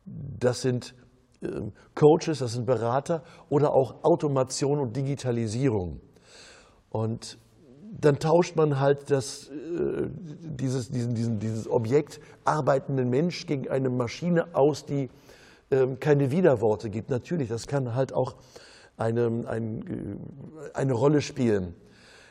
Das 0.05 0.63
sind 0.63 0.95
ähm, 1.43 1.73
Coaches, 1.95 2.39
das 2.39 2.53
sind 2.53 2.67
Berater 2.67 3.23
oder 3.49 3.73
auch 3.73 4.05
Automation 4.05 4.79
und 4.79 4.97
Digitalisierung. 4.97 6.01
Und 6.91 7.39
dann 8.01 8.19
tauscht 8.19 8.57
man 8.57 8.81
halt 8.81 9.11
das, 9.11 9.49
äh, 9.49 10.09
dieses, 10.09 10.91
diesen, 10.91 11.15
diesen, 11.15 11.39
dieses 11.39 11.69
Objekt 11.69 12.21
arbeitenden 12.45 13.11
Mensch 13.11 13.47
gegen 13.47 13.69
eine 13.69 13.91
Maschine 13.91 14.55
aus, 14.55 14.87
die 14.87 15.11
ähm, 15.71 15.99
keine 16.01 16.31
Widerworte 16.31 16.91
gibt. 16.91 17.11
Natürlich, 17.11 17.49
das 17.49 17.67
kann 17.67 17.95
halt 17.95 18.13
auch 18.13 18.37
eine, 18.97 19.45
ein, 19.47 19.83
äh, 19.83 20.75
eine 20.75 20.93
Rolle 20.93 21.21
spielen. 21.21 21.75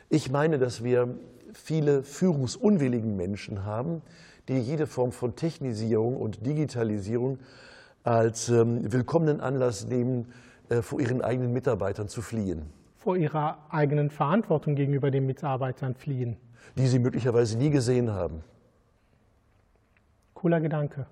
Ich 0.08 0.30
meine, 0.30 0.58
dass 0.58 0.82
wir 0.82 1.16
viele 1.52 2.02
führungsunwilligen 2.02 3.16
Menschen 3.16 3.64
haben, 3.64 4.02
die 4.52 4.60
jede 4.60 4.86
Form 4.86 5.12
von 5.12 5.34
Technisierung 5.34 6.16
und 6.16 6.44
Digitalisierung 6.46 7.38
als 8.04 8.48
ähm, 8.48 8.92
willkommenen 8.92 9.40
Anlass 9.40 9.86
nehmen, 9.86 10.32
äh, 10.68 10.82
vor 10.82 11.00
ihren 11.00 11.22
eigenen 11.22 11.52
Mitarbeitern 11.52 12.08
zu 12.08 12.22
fliehen. 12.22 12.66
Vor 12.96 13.16
ihrer 13.16 13.58
eigenen 13.70 14.10
Verantwortung 14.10 14.74
gegenüber 14.74 15.10
den 15.10 15.26
Mitarbeitern 15.26 15.94
fliehen. 15.94 16.36
Die 16.76 16.86
sie 16.86 16.98
möglicherweise 16.98 17.58
nie 17.58 17.70
gesehen 17.70 18.10
haben. 18.10 18.42
Cooler 20.34 20.60
Gedanke. 20.60 21.06